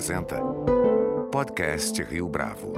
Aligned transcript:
apresenta 0.00 0.40
Podcast 1.30 2.02
Rio 2.04 2.26
Bravo. 2.26 2.72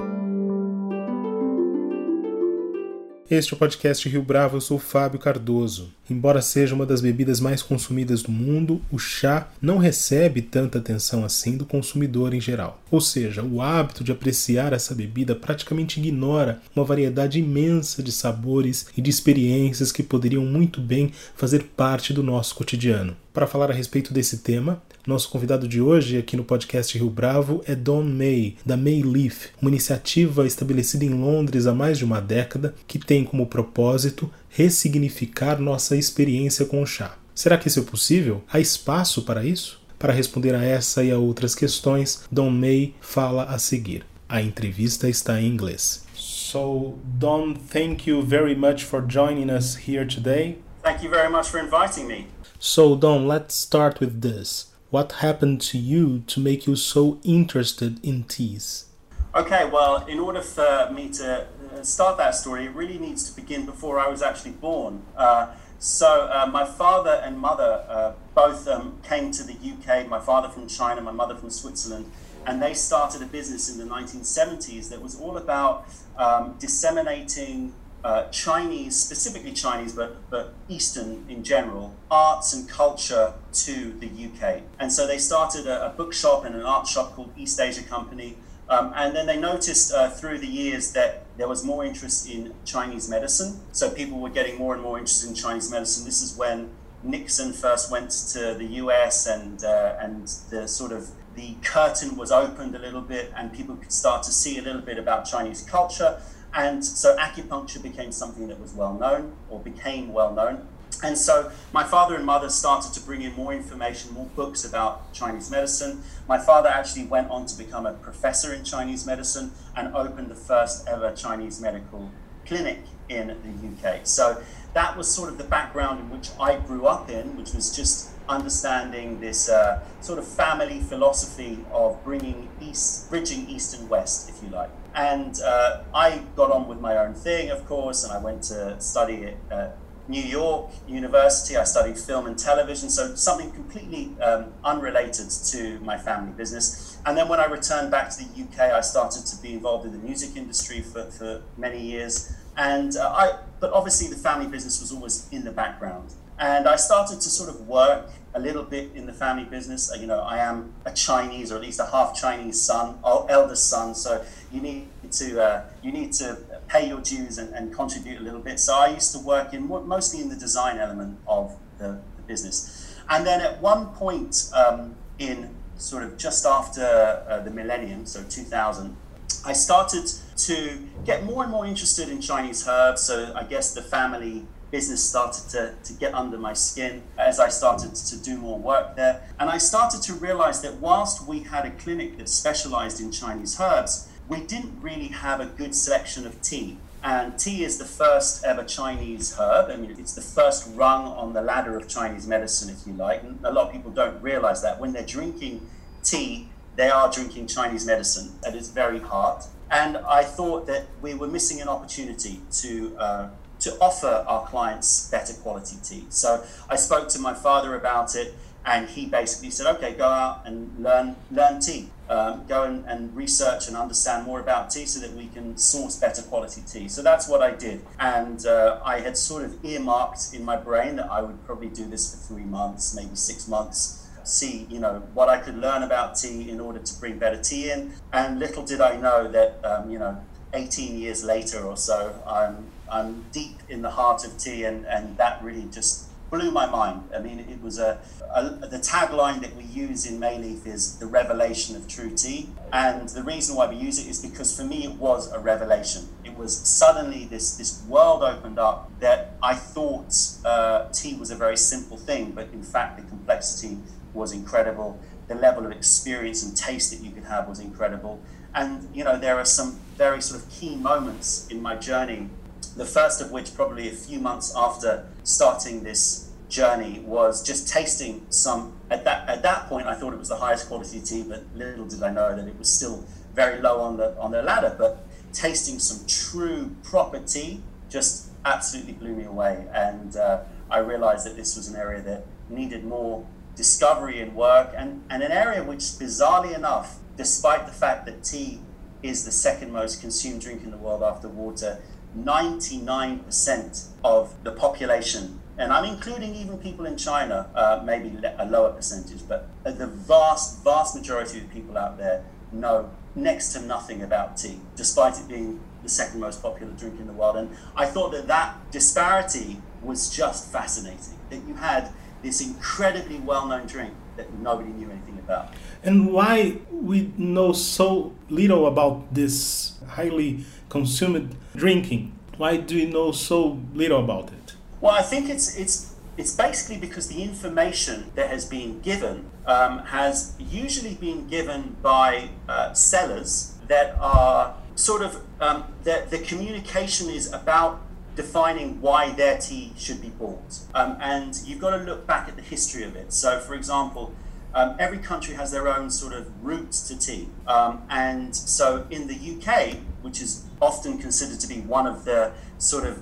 Este 3.31 3.53
é 3.53 3.55
o 3.55 3.57
podcast 3.57 4.09
Rio 4.09 4.21
Bravo, 4.21 4.57
eu 4.57 4.61
sou 4.61 4.77
Fábio 4.77 5.17
Cardoso. 5.17 5.89
Embora 6.09 6.41
seja 6.41 6.75
uma 6.75 6.85
das 6.85 6.99
bebidas 6.99 7.39
mais 7.39 7.61
consumidas 7.61 8.21
do 8.23 8.31
mundo, 8.31 8.81
o 8.91 8.99
chá 8.99 9.49
não 9.61 9.77
recebe 9.77 10.41
tanta 10.41 10.77
atenção 10.77 11.23
assim 11.23 11.55
do 11.55 11.65
consumidor 11.65 12.33
em 12.33 12.41
geral. 12.41 12.81
Ou 12.91 12.99
seja, 12.99 13.41
o 13.41 13.61
hábito 13.61 14.03
de 14.03 14.11
apreciar 14.11 14.73
essa 14.73 14.93
bebida 14.93 15.33
praticamente 15.33 15.99
ignora 15.99 16.61
uma 16.75 16.83
variedade 16.83 17.39
imensa 17.39 18.03
de 18.03 18.11
sabores 18.11 18.87
e 18.97 19.01
de 19.01 19.09
experiências 19.09 19.91
que 19.91 20.03
poderiam 20.03 20.45
muito 20.45 20.81
bem 20.81 21.11
fazer 21.35 21.63
parte 21.75 22.13
do 22.13 22.21
nosso 22.21 22.53
cotidiano. 22.55 23.15
Para 23.33 23.47
falar 23.47 23.71
a 23.71 23.73
respeito 23.73 24.13
desse 24.13 24.37
tema, 24.37 24.83
nosso 25.07 25.29
convidado 25.29 25.67
de 25.67 25.81
hoje 25.81 26.17
aqui 26.17 26.37
no 26.37 26.43
podcast 26.43 26.95
Rio 26.97 27.09
Bravo 27.09 27.63
é 27.65 27.75
Don 27.75 28.03
May, 28.03 28.55
da 28.65 28.77
May 28.77 29.01
Leaf, 29.01 29.47
uma 29.59 29.71
iniciativa 29.71 30.45
estabelecida 30.45 31.03
em 31.03 31.09
Londres 31.09 31.65
há 31.65 31.73
mais 31.73 31.97
de 31.97 32.05
uma 32.05 32.21
década 32.21 32.75
que 32.87 32.99
tem 32.99 33.23
como 33.23 33.47
propósito 33.47 34.29
ressignificar 34.55 35.59
nossa 35.59 35.97
experiência 36.03 36.65
com 36.65 36.81
o 36.81 36.85
chá. 36.85 37.15
Será 37.33 37.57
que 37.57 37.67
isso 37.67 37.79
é 37.79 37.83
possível? 37.83 38.43
Há 38.51 38.59
espaço 38.59 39.23
para 39.23 39.43
isso? 39.43 39.81
Para 39.97 40.13
responder 40.13 40.53
a 40.53 40.63
essa 40.63 41.03
e 41.03 41.11
a 41.11 41.17
outras 41.17 41.55
questões, 41.55 42.25
Don 42.31 42.49
May 42.49 42.93
fala 43.01 43.45
a 43.45 43.57
seguir. 43.57 44.05
A 44.27 44.41
entrevista 44.41 45.07
está 45.07 45.39
em 45.39 45.47
inglês. 45.47 46.03
So, 46.13 46.99
Don, 47.03 47.55
thank 47.55 48.09
you 48.09 48.21
very 48.21 48.55
much 48.55 48.83
for 48.83 49.01
joining 49.01 49.49
us 49.49 49.75
here 49.87 50.05
today. 50.05 50.59
Thank 50.83 51.03
you 51.03 51.09
very 51.09 51.31
much 51.31 51.49
for 51.49 51.59
inviting 51.59 52.05
me. 52.05 52.27
So, 52.59 52.95
Don, 52.95 53.27
let's 53.27 53.55
start 53.55 53.99
with 53.99 54.21
this. 54.21 54.73
What 54.91 55.23
happened 55.23 55.61
to 55.71 55.77
you 55.77 56.19
to 56.27 56.39
make 56.39 56.67
you 56.67 56.75
so 56.75 57.17
interested 57.23 57.99
in 58.03 58.23
teas? 58.25 58.85
Okay, 59.33 59.67
well, 59.67 60.05
in 60.05 60.19
order 60.19 60.41
for 60.41 60.91
me 60.93 61.09
to 61.09 61.47
uh, 61.47 61.81
start 61.81 62.17
that 62.17 62.35
story, 62.35 62.65
it 62.65 62.75
really 62.75 62.99
needs 62.99 63.27
to 63.29 63.35
begin 63.35 63.65
before 63.65 63.97
I 63.99 64.07
was 64.07 64.21
actually 64.21 64.51
born. 64.51 65.01
Uh, 65.17 65.47
so, 65.83 66.29
uh, 66.31 66.45
my 66.49 66.63
father 66.63 67.21
and 67.25 67.37
mother 67.37 67.83
uh, 67.89 68.13
both 68.33 68.69
um, 68.69 69.01
came 69.03 69.31
to 69.31 69.43
the 69.43 69.51
UK, 69.53 70.07
my 70.07 70.17
father 70.21 70.47
from 70.47 70.65
China, 70.65 71.01
my 71.01 71.11
mother 71.11 71.35
from 71.35 71.49
Switzerland, 71.49 72.09
and 72.45 72.61
they 72.61 72.73
started 72.73 73.21
a 73.21 73.25
business 73.25 73.69
in 73.69 73.77
the 73.77 73.93
1970s 73.93 74.89
that 74.91 75.01
was 75.01 75.19
all 75.19 75.35
about 75.35 75.89
um, 76.17 76.55
disseminating 76.57 77.73
uh, 78.05 78.29
Chinese, 78.29 78.95
specifically 78.95 79.51
Chinese, 79.51 79.91
but, 79.91 80.29
but 80.29 80.53
Eastern 80.69 81.25
in 81.27 81.43
general, 81.43 81.93
arts 82.09 82.53
and 82.53 82.69
culture 82.69 83.33
to 83.51 83.91
the 83.99 84.07
UK. 84.07 84.61
And 84.79 84.89
so 84.89 85.05
they 85.05 85.17
started 85.17 85.67
a, 85.67 85.87
a 85.87 85.89
bookshop 85.89 86.45
and 86.45 86.55
an 86.55 86.61
art 86.61 86.87
shop 86.87 87.13
called 87.13 87.33
East 87.35 87.59
Asia 87.59 87.83
Company. 87.83 88.37
Um, 88.69 88.93
and 88.95 89.15
then 89.15 89.25
they 89.25 89.37
noticed 89.37 89.93
uh, 89.93 90.09
through 90.09 90.39
the 90.39 90.47
years 90.47 90.93
that 90.93 91.25
there 91.37 91.47
was 91.47 91.65
more 91.65 91.83
interest 91.83 92.29
in 92.29 92.53
Chinese 92.65 93.09
medicine. 93.09 93.59
So 93.71 93.89
people 93.89 94.19
were 94.19 94.29
getting 94.29 94.57
more 94.57 94.73
and 94.73 94.81
more 94.81 94.97
interested 94.97 95.29
in 95.29 95.35
Chinese 95.35 95.69
medicine. 95.69 96.05
This 96.05 96.21
is 96.21 96.37
when 96.37 96.69
Nixon 97.03 97.51
first 97.51 97.91
went 97.91 98.11
to 98.31 98.53
the 98.53 98.65
US 98.81 99.27
and, 99.27 99.63
uh, 99.63 99.97
and 99.99 100.27
the 100.49 100.67
sort 100.67 100.91
of 100.91 101.09
the 101.35 101.55
curtain 101.63 102.15
was 102.15 102.31
opened 102.31 102.75
a 102.75 102.79
little 102.79 103.01
bit 103.01 103.33
and 103.35 103.51
people 103.51 103.75
could 103.75 103.91
start 103.91 104.23
to 104.23 104.31
see 104.31 104.57
a 104.57 104.61
little 104.61 104.81
bit 104.81 104.97
about 104.97 105.25
Chinese 105.25 105.63
culture. 105.63 106.21
And 106.53 106.85
so 106.85 107.17
acupuncture 107.17 107.81
became 107.81 108.11
something 108.11 108.47
that 108.47 108.59
was 108.59 108.73
well 108.73 108.93
known 108.93 109.35
or 109.49 109.59
became 109.59 110.13
well 110.13 110.33
known. 110.33 110.67
And 111.03 111.17
so 111.17 111.51
my 111.73 111.83
father 111.83 112.15
and 112.15 112.25
mother 112.25 112.49
started 112.49 112.93
to 112.93 113.01
bring 113.01 113.21
in 113.21 113.33
more 113.33 113.53
information, 113.53 114.13
more 114.13 114.29
books 114.35 114.63
about 114.63 115.11
Chinese 115.13 115.51
medicine. 115.51 116.01
My 116.29 116.37
father 116.37 116.69
actually 116.69 117.05
went 117.05 117.29
on 117.29 117.45
to 117.47 117.57
become 117.57 117.85
a 117.85 117.93
professor 117.93 118.53
in 118.53 118.63
Chinese 118.63 119.05
medicine 119.05 119.51
and 119.75 119.93
opened 119.93 120.29
the 120.29 120.35
first 120.35 120.87
ever 120.87 121.13
Chinese 121.13 121.59
medical 121.59 122.09
clinic 122.45 122.79
in 123.09 123.27
the 123.27 123.89
UK. 123.89 124.07
So 124.07 124.41
that 124.73 124.95
was 124.97 125.13
sort 125.13 125.29
of 125.29 125.37
the 125.37 125.43
background 125.43 125.99
in 125.99 126.09
which 126.09 126.29
I 126.39 126.57
grew 126.57 126.87
up 126.87 127.09
in, 127.09 127.35
which 127.35 127.53
was 127.53 127.75
just 127.75 128.11
understanding 128.29 129.19
this 129.19 129.49
uh, 129.49 129.83
sort 129.99 130.17
of 130.17 130.25
family 130.25 130.79
philosophy 130.79 131.59
of 131.73 132.01
bringing 132.05 132.47
east, 132.61 133.09
bridging 133.09 133.49
east 133.49 133.77
and 133.77 133.89
west, 133.89 134.29
if 134.29 134.41
you 134.41 134.49
like. 134.49 134.69
And 134.95 135.39
uh, 135.41 135.83
I 135.93 136.23
got 136.37 136.51
on 136.51 136.67
with 136.67 136.79
my 136.79 136.97
own 136.97 137.13
thing, 137.13 137.49
of 137.49 137.65
course, 137.67 138.03
and 138.03 138.13
I 138.13 138.19
went 138.19 138.43
to 138.43 138.79
study 138.79 139.33
at 139.51 139.77
New 140.07 140.21
York 140.21 140.71
University. 140.87 141.55
I 141.55 141.63
studied 141.63 141.97
film 141.97 142.25
and 142.25 142.37
television, 142.37 142.89
so 142.89 143.15
something 143.15 143.51
completely 143.51 144.11
um, 144.21 144.53
unrelated 144.63 145.29
to 145.29 145.79
my 145.79 145.97
family 145.97 146.33
business. 146.33 146.97
And 147.05 147.17
then 147.17 147.27
when 147.27 147.39
I 147.39 147.45
returned 147.45 147.91
back 147.91 148.09
to 148.11 148.17
the 148.17 148.43
UK, 148.43 148.59
I 148.71 148.81
started 148.81 149.25
to 149.25 149.41
be 149.41 149.53
involved 149.53 149.85
in 149.85 149.91
the 149.91 149.97
music 149.97 150.35
industry 150.35 150.81
for, 150.81 151.09
for 151.11 151.41
many 151.57 151.81
years. 151.81 152.35
And 152.57 152.95
uh, 152.95 153.09
I, 153.09 153.39
but 153.59 153.71
obviously 153.71 154.07
the 154.07 154.21
family 154.21 154.47
business 154.47 154.79
was 154.81 154.91
always 154.91 155.27
in 155.31 155.43
the 155.43 155.51
background. 155.51 156.13
And 156.39 156.67
I 156.67 156.75
started 156.75 157.21
to 157.21 157.29
sort 157.29 157.49
of 157.49 157.67
work 157.67 158.09
a 158.33 158.39
little 158.39 158.63
bit 158.63 158.91
in 158.95 159.05
the 159.05 159.13
family 159.13 159.45
business. 159.45 159.91
You 159.97 160.07
know, 160.07 160.19
I 160.21 160.39
am 160.39 160.73
a 160.85 160.91
Chinese 160.91 161.51
or 161.51 161.55
at 161.55 161.61
least 161.61 161.79
a 161.79 161.85
half 161.85 162.19
Chinese 162.19 162.61
son, 162.61 162.97
eldest 163.03 163.69
son. 163.69 163.95
So 163.95 164.25
you 164.51 164.61
need 164.61 164.87
to 165.11 165.41
uh, 165.41 165.63
you 165.81 165.91
need 165.91 166.11
to 166.13 166.37
pay 166.73 166.87
your 166.87 167.01
dues 167.01 167.37
and, 167.37 167.53
and, 167.53 167.71
contribute 167.71 168.19
a 168.19 168.23
little 168.23 168.39
bit. 168.39 168.59
So 168.59 168.73
I 168.73 168.87
used 168.87 169.11
to 169.13 169.19
work 169.19 169.53
in 169.53 169.67
mostly 169.67 170.19
in 170.21 170.29
the 170.29 170.35
design 170.35 170.79
element 170.79 171.19
of 171.27 171.55
the, 171.77 172.01
the 172.17 172.23
business. 172.23 172.97
And 173.07 173.25
then 173.27 173.41
at 173.41 173.61
one 173.61 173.87
point 173.89 174.49
um, 174.55 174.95
in 175.19 175.51
sort 175.77 176.01
of 176.03 176.17
just 176.17 176.45
after 176.45 176.83
uh, 177.29 177.41
the 177.41 177.51
millennium, 177.51 178.07
so 178.07 178.23
2000, 178.23 178.97
I 179.45 179.53
started 179.53 180.11
to 180.37 180.79
get 181.05 181.23
more 181.23 181.43
and 181.43 181.51
more 181.51 181.65
interested 181.65 182.09
in 182.09 182.21
Chinese 182.21 182.67
herbs. 182.67 183.01
So 183.03 183.33
I 183.35 183.43
guess 183.43 183.73
the 183.73 183.83
family 183.83 184.45
business 184.71 185.07
started 185.07 185.47
to, 185.49 185.75
to 185.83 185.93
get 185.99 186.15
under 186.15 186.37
my 186.37 186.53
skin 186.53 187.03
as 187.19 187.39
I 187.39 187.49
started 187.49 187.93
to 187.93 188.17
do 188.17 188.37
more 188.37 188.57
work 188.57 188.95
there. 188.95 189.21
And 189.39 189.47
I 189.47 189.59
started 189.59 190.01
to 190.03 190.13
realize 190.13 190.63
that 190.63 190.77
whilst 190.77 191.27
we 191.27 191.41
had 191.41 191.67
a 191.67 191.71
clinic 191.71 192.17
that 192.17 192.27
specialized 192.27 192.99
in 192.99 193.11
Chinese 193.11 193.59
herbs, 193.59 194.09
we 194.27 194.41
didn't 194.41 194.81
really 194.81 195.07
have 195.07 195.39
a 195.39 195.45
good 195.45 195.75
selection 195.75 196.25
of 196.25 196.41
tea. 196.41 196.77
And 197.03 197.37
tea 197.37 197.65
is 197.65 197.77
the 197.77 197.85
first 197.85 198.45
ever 198.45 198.63
Chinese 198.63 199.35
herb. 199.37 199.69
I 199.69 199.75
mean, 199.75 199.91
it's 199.99 200.13
the 200.13 200.21
first 200.21 200.69
rung 200.73 201.05
on 201.05 201.33
the 201.33 201.41
ladder 201.41 201.75
of 201.75 201.89
Chinese 201.89 202.25
medicine, 202.25 202.73
if 202.73 202.87
you 202.87 202.93
like. 202.93 203.23
And 203.23 203.39
a 203.43 203.51
lot 203.51 203.67
of 203.67 203.73
people 203.73 203.91
don't 203.91 204.21
realize 204.21 204.61
that 204.61 204.79
when 204.79 204.93
they're 204.93 205.05
drinking 205.05 205.67
tea, 206.01 206.47
they 206.77 206.89
are 206.89 207.11
drinking 207.11 207.47
Chinese 207.47 207.85
medicine 207.85 208.31
at 208.45 208.55
its 208.55 208.69
very 208.69 208.99
heart. 208.99 209.45
And 209.69 209.97
I 209.97 210.23
thought 210.23 210.65
that 210.67 210.85
we 211.01 211.13
were 211.13 211.27
missing 211.27 211.59
an 211.61 211.67
opportunity 211.67 212.39
to 212.51 212.97
uh, 212.97 213.29
to 213.59 213.77
offer 213.79 214.25
our 214.27 214.45
clients 214.47 215.09
better 215.09 215.33
quality 215.33 215.77
tea. 215.83 216.05
So 216.09 216.43
I 216.69 216.75
spoke 216.75 217.07
to 217.09 217.19
my 217.19 217.33
father 217.33 217.75
about 217.75 218.15
it, 218.15 218.33
and 218.65 218.89
he 218.89 219.05
basically 219.05 219.51
said, 219.51 219.67
"Okay, 219.75 219.93
go 219.93 220.05
out 220.05 220.41
and 220.45 220.77
learn 220.79 221.15
learn 221.31 221.59
tea. 221.59 221.89
Um, 222.09 222.45
go 222.47 222.63
and, 222.63 222.85
and 222.85 223.15
research 223.15 223.67
and 223.67 223.77
understand 223.77 224.25
more 224.25 224.39
about 224.39 224.69
tea, 224.69 224.85
so 224.85 224.99
that 224.99 225.13
we 225.13 225.27
can 225.27 225.57
source 225.57 225.97
better 225.97 226.21
quality 226.21 226.61
tea." 226.67 226.87
So 226.87 227.01
that's 227.01 227.27
what 227.27 227.41
I 227.41 227.51
did, 227.51 227.85
and 227.99 228.45
uh, 228.45 228.79
I 228.83 228.99
had 228.99 229.17
sort 229.17 229.43
of 229.43 229.63
earmarked 229.63 230.33
in 230.33 230.43
my 230.43 230.57
brain 230.57 230.97
that 230.97 231.09
I 231.09 231.21
would 231.21 231.43
probably 231.45 231.69
do 231.69 231.85
this 231.85 232.11
for 232.11 232.33
three 232.33 232.43
months, 232.43 232.95
maybe 232.95 233.15
six 233.15 233.47
months. 233.47 233.99
See, 234.25 234.67
you 234.69 234.79
know, 234.79 235.03
what 235.13 235.27
I 235.27 235.37
could 235.39 235.57
learn 235.57 235.83
about 235.83 236.15
tea 236.15 236.49
in 236.49 236.61
order 236.61 236.79
to 236.79 236.99
bring 236.99 237.19
better 237.19 237.41
tea 237.41 237.71
in. 237.71 237.93
And 238.13 238.39
little 238.39 238.63
did 238.63 238.79
I 238.79 238.95
know 238.95 239.29
that, 239.29 239.59
um, 239.65 239.91
you 239.91 239.99
know, 239.99 240.17
18 240.53 240.97
years 240.97 241.25
later 241.25 241.61
or 241.61 241.75
so, 241.75 242.21
I'm 242.25 242.71
I'm 242.91 243.25
deep 243.31 243.57
in 243.69 243.81
the 243.81 243.89
heart 243.89 244.23
of 244.25 244.37
tea, 244.37 244.65
and, 244.65 244.85
and 244.85 245.17
that 245.17 245.43
really 245.43 245.65
just 245.71 246.09
blew 246.33 246.49
my 246.49 246.65
mind. 246.65 247.03
I 247.15 247.19
mean, 247.19 247.39
it 247.39 247.61
was 247.61 247.77
a, 247.77 247.99
a, 248.33 248.43
the 248.43 248.79
tagline 248.79 249.39
that 249.41 249.55
we 249.55 249.63
use 249.65 250.07
in 250.07 250.19
Mei 250.19 250.39
Leaf 250.39 250.65
is 250.65 250.97
the 250.97 251.05
revelation 251.05 251.75
of 251.75 251.87
true 251.87 252.09
tea, 252.09 252.49
and 252.71 253.07
the 253.07 253.23
reason 253.23 253.55
why 253.55 253.67
we 253.67 253.75
use 253.75 254.03
it 254.03 254.09
is 254.09 254.19
because 254.19 254.57
for 254.57 254.63
me 254.63 254.83
it 254.83 254.95
was 254.95 255.31
a 255.31 255.37
revelation. 255.37 256.09
It 256.25 256.35
was 256.35 256.57
suddenly 256.57 257.25
this 257.25 257.55
this 257.55 257.83
world 257.87 258.23
opened 258.23 258.57
up 258.57 258.89
that 258.99 259.35
I 259.43 259.53
thought 259.53 260.11
uh, 260.43 260.89
tea 260.89 261.13
was 261.13 261.29
a 261.29 261.35
very 261.35 261.57
simple 261.57 261.97
thing, 261.97 262.31
but 262.31 262.47
in 262.51 262.63
fact 262.63 262.97
the 262.99 263.03
complexity 263.07 263.77
was 264.13 264.31
incredible. 264.31 264.99
The 265.27 265.35
level 265.35 265.65
of 265.67 265.71
experience 265.71 266.43
and 266.43 266.57
taste 266.57 266.91
that 266.91 267.05
you 267.05 267.11
could 267.11 267.25
have 267.25 267.47
was 267.47 267.59
incredible, 267.59 268.19
and 268.55 268.89
you 268.91 269.03
know 269.03 269.19
there 269.19 269.37
are 269.37 269.45
some 269.45 269.79
very 269.97 270.21
sort 270.21 270.41
of 270.41 270.49
key 270.49 270.75
moments 270.75 271.47
in 271.51 271.61
my 271.61 271.75
journey 271.75 272.29
the 272.75 272.85
first 272.85 273.21
of 273.21 273.31
which, 273.31 273.53
probably 273.55 273.87
a 273.89 273.93
few 273.93 274.19
months 274.19 274.53
after 274.55 275.07
starting 275.23 275.83
this 275.83 276.31
journey, 276.49 276.99
was 276.99 277.43
just 277.43 277.67
tasting 277.67 278.25
some. 278.29 278.73
At 278.89 279.03
that 279.05 279.27
at 279.29 279.43
that 279.43 279.67
point, 279.67 279.87
I 279.87 279.95
thought 279.95 280.13
it 280.13 280.19
was 280.19 280.29
the 280.29 280.37
highest 280.37 280.67
quality 280.67 280.99
tea, 281.01 281.23
but 281.23 281.43
little 281.55 281.85
did 281.85 282.03
I 282.03 282.11
know 282.11 282.35
that 282.35 282.47
it 282.47 282.57
was 282.57 282.71
still 282.71 283.05
very 283.33 283.61
low 283.61 283.79
on 283.81 283.97
the 283.97 284.17
on 284.19 284.31
the 284.31 284.41
ladder. 284.41 284.75
But 284.77 285.05
tasting 285.33 285.79
some 285.79 286.05
true 286.07 286.75
proper 286.83 287.19
tea 287.19 287.61
just 287.89 288.29
absolutely 288.45 288.93
blew 288.93 289.15
me 289.15 289.25
away, 289.25 289.67
and 289.73 290.15
uh, 290.15 290.41
I 290.69 290.79
realized 290.79 291.25
that 291.25 291.35
this 291.35 291.55
was 291.55 291.67
an 291.67 291.75
area 291.75 292.01
that 292.01 292.25
needed 292.49 292.83
more 292.83 293.25
discovery 293.55 294.19
and 294.21 294.35
work, 294.35 294.73
and, 294.75 295.03
and 295.09 295.21
an 295.21 295.31
area 295.31 295.63
which, 295.63 295.81
bizarrely 295.81 296.55
enough, 296.55 296.99
despite 297.17 297.65
the 297.65 297.71
fact 297.71 298.05
that 298.05 298.23
tea 298.23 298.59
is 299.01 299.25
the 299.25 299.31
second 299.31 299.71
most 299.71 300.01
consumed 300.01 300.41
drink 300.41 300.63
in 300.63 300.71
the 300.71 300.77
world 300.77 301.03
after 301.03 301.27
water, 301.27 301.79
99% 302.17 303.87
of 304.03 304.43
the 304.43 304.51
population, 304.51 305.39
and 305.57 305.71
I'm 305.71 305.85
including 305.85 306.35
even 306.35 306.57
people 306.57 306.85
in 306.85 306.97
China, 306.97 307.49
uh, 307.55 307.81
maybe 307.85 308.17
a 308.37 308.45
lower 308.45 308.71
percentage, 308.71 309.27
but 309.27 309.49
the 309.63 309.87
vast, 309.87 310.63
vast 310.63 310.95
majority 310.95 311.39
of 311.39 311.49
people 311.51 311.77
out 311.77 311.97
there 311.97 312.23
know 312.51 312.91
next 313.15 313.53
to 313.53 313.61
nothing 313.61 314.01
about 314.01 314.37
tea, 314.37 314.59
despite 314.75 315.19
it 315.19 315.27
being 315.27 315.59
the 315.81 315.89
second 315.89 316.19
most 316.19 316.41
popular 316.41 316.71
drink 316.73 316.99
in 316.99 317.07
the 317.07 317.13
world. 317.13 317.35
And 317.35 317.49
I 317.75 317.85
thought 317.85 318.11
that 318.11 318.27
that 318.27 318.71
disparity 318.71 319.61
was 319.81 320.09
just 320.09 320.51
fascinating. 320.51 321.17
That 321.29 321.43
you 321.47 321.55
had 321.55 321.89
this 322.21 322.41
incredibly 322.41 323.19
well-known 323.19 323.67
drink 323.67 323.93
that 324.17 324.33
nobody 324.33 324.69
knew 324.69 324.89
anything 324.89 325.19
about. 325.19 325.53
And 325.83 326.13
why 326.13 326.57
we 326.71 327.11
know 327.17 327.53
so 327.53 328.13
little 328.29 328.67
about 328.67 329.13
this 329.13 329.73
highly 329.87 330.45
consumed 330.69 331.35
drinking? 331.55 332.13
Why 332.37 332.57
do 332.57 332.75
we 332.75 332.85
know 332.85 333.11
so 333.11 333.59
little 333.73 334.03
about 334.03 334.29
it? 334.29 334.53
Well, 334.81 334.93
I 334.93 335.01
think 335.01 335.29
it's 335.29 335.55
it's 335.57 335.95
it's 336.17 336.35
basically 336.35 336.77
because 336.77 337.07
the 337.07 337.23
information 337.23 338.11
that 338.15 338.29
has 338.29 338.45
been 338.45 338.81
given 338.81 339.31
um, 339.45 339.79
has 339.79 340.35
usually 340.39 340.95
been 340.95 341.27
given 341.27 341.75
by 341.81 342.29
uh, 342.47 342.73
sellers 342.73 343.55
that 343.67 343.95
are 343.99 344.55
sort 344.75 345.01
of 345.01 345.21
um, 345.39 345.63
the, 345.83 346.05
the 346.09 346.19
communication 346.19 347.09
is 347.09 347.31
about 347.31 347.81
defining 348.15 348.79
why 348.81 349.11
their 349.11 349.37
tea 349.37 349.73
should 349.77 350.01
be 350.01 350.09
bought. 350.09 350.59
Um, 350.73 350.97
and 350.99 351.39
you've 351.45 351.59
got 351.59 351.71
to 351.71 351.83
look 351.83 352.05
back 352.05 352.27
at 352.27 352.35
the 352.35 352.41
history 352.41 352.83
of 352.83 352.95
it. 352.95 353.13
So, 353.13 353.39
for 353.39 353.55
example, 353.55 354.13
um, 354.53 354.75
every 354.77 354.99
country 354.99 355.33
has 355.35 355.51
their 355.51 355.67
own 355.67 355.89
sort 355.89 356.13
of 356.13 356.29
roots 356.43 356.87
to 356.87 356.97
tea. 356.97 357.27
Um, 357.47 357.81
and 357.89 358.35
so 358.35 358.85
in 358.89 359.07
the 359.07 359.15
UK, 359.15 359.77
which 360.01 360.21
is 360.21 360.45
often 360.61 360.99
considered 360.99 361.39
to 361.39 361.47
be 361.47 361.61
one 361.61 361.87
of 361.87 362.05
the 362.05 362.33
sort 362.59 362.85
of 362.85 363.01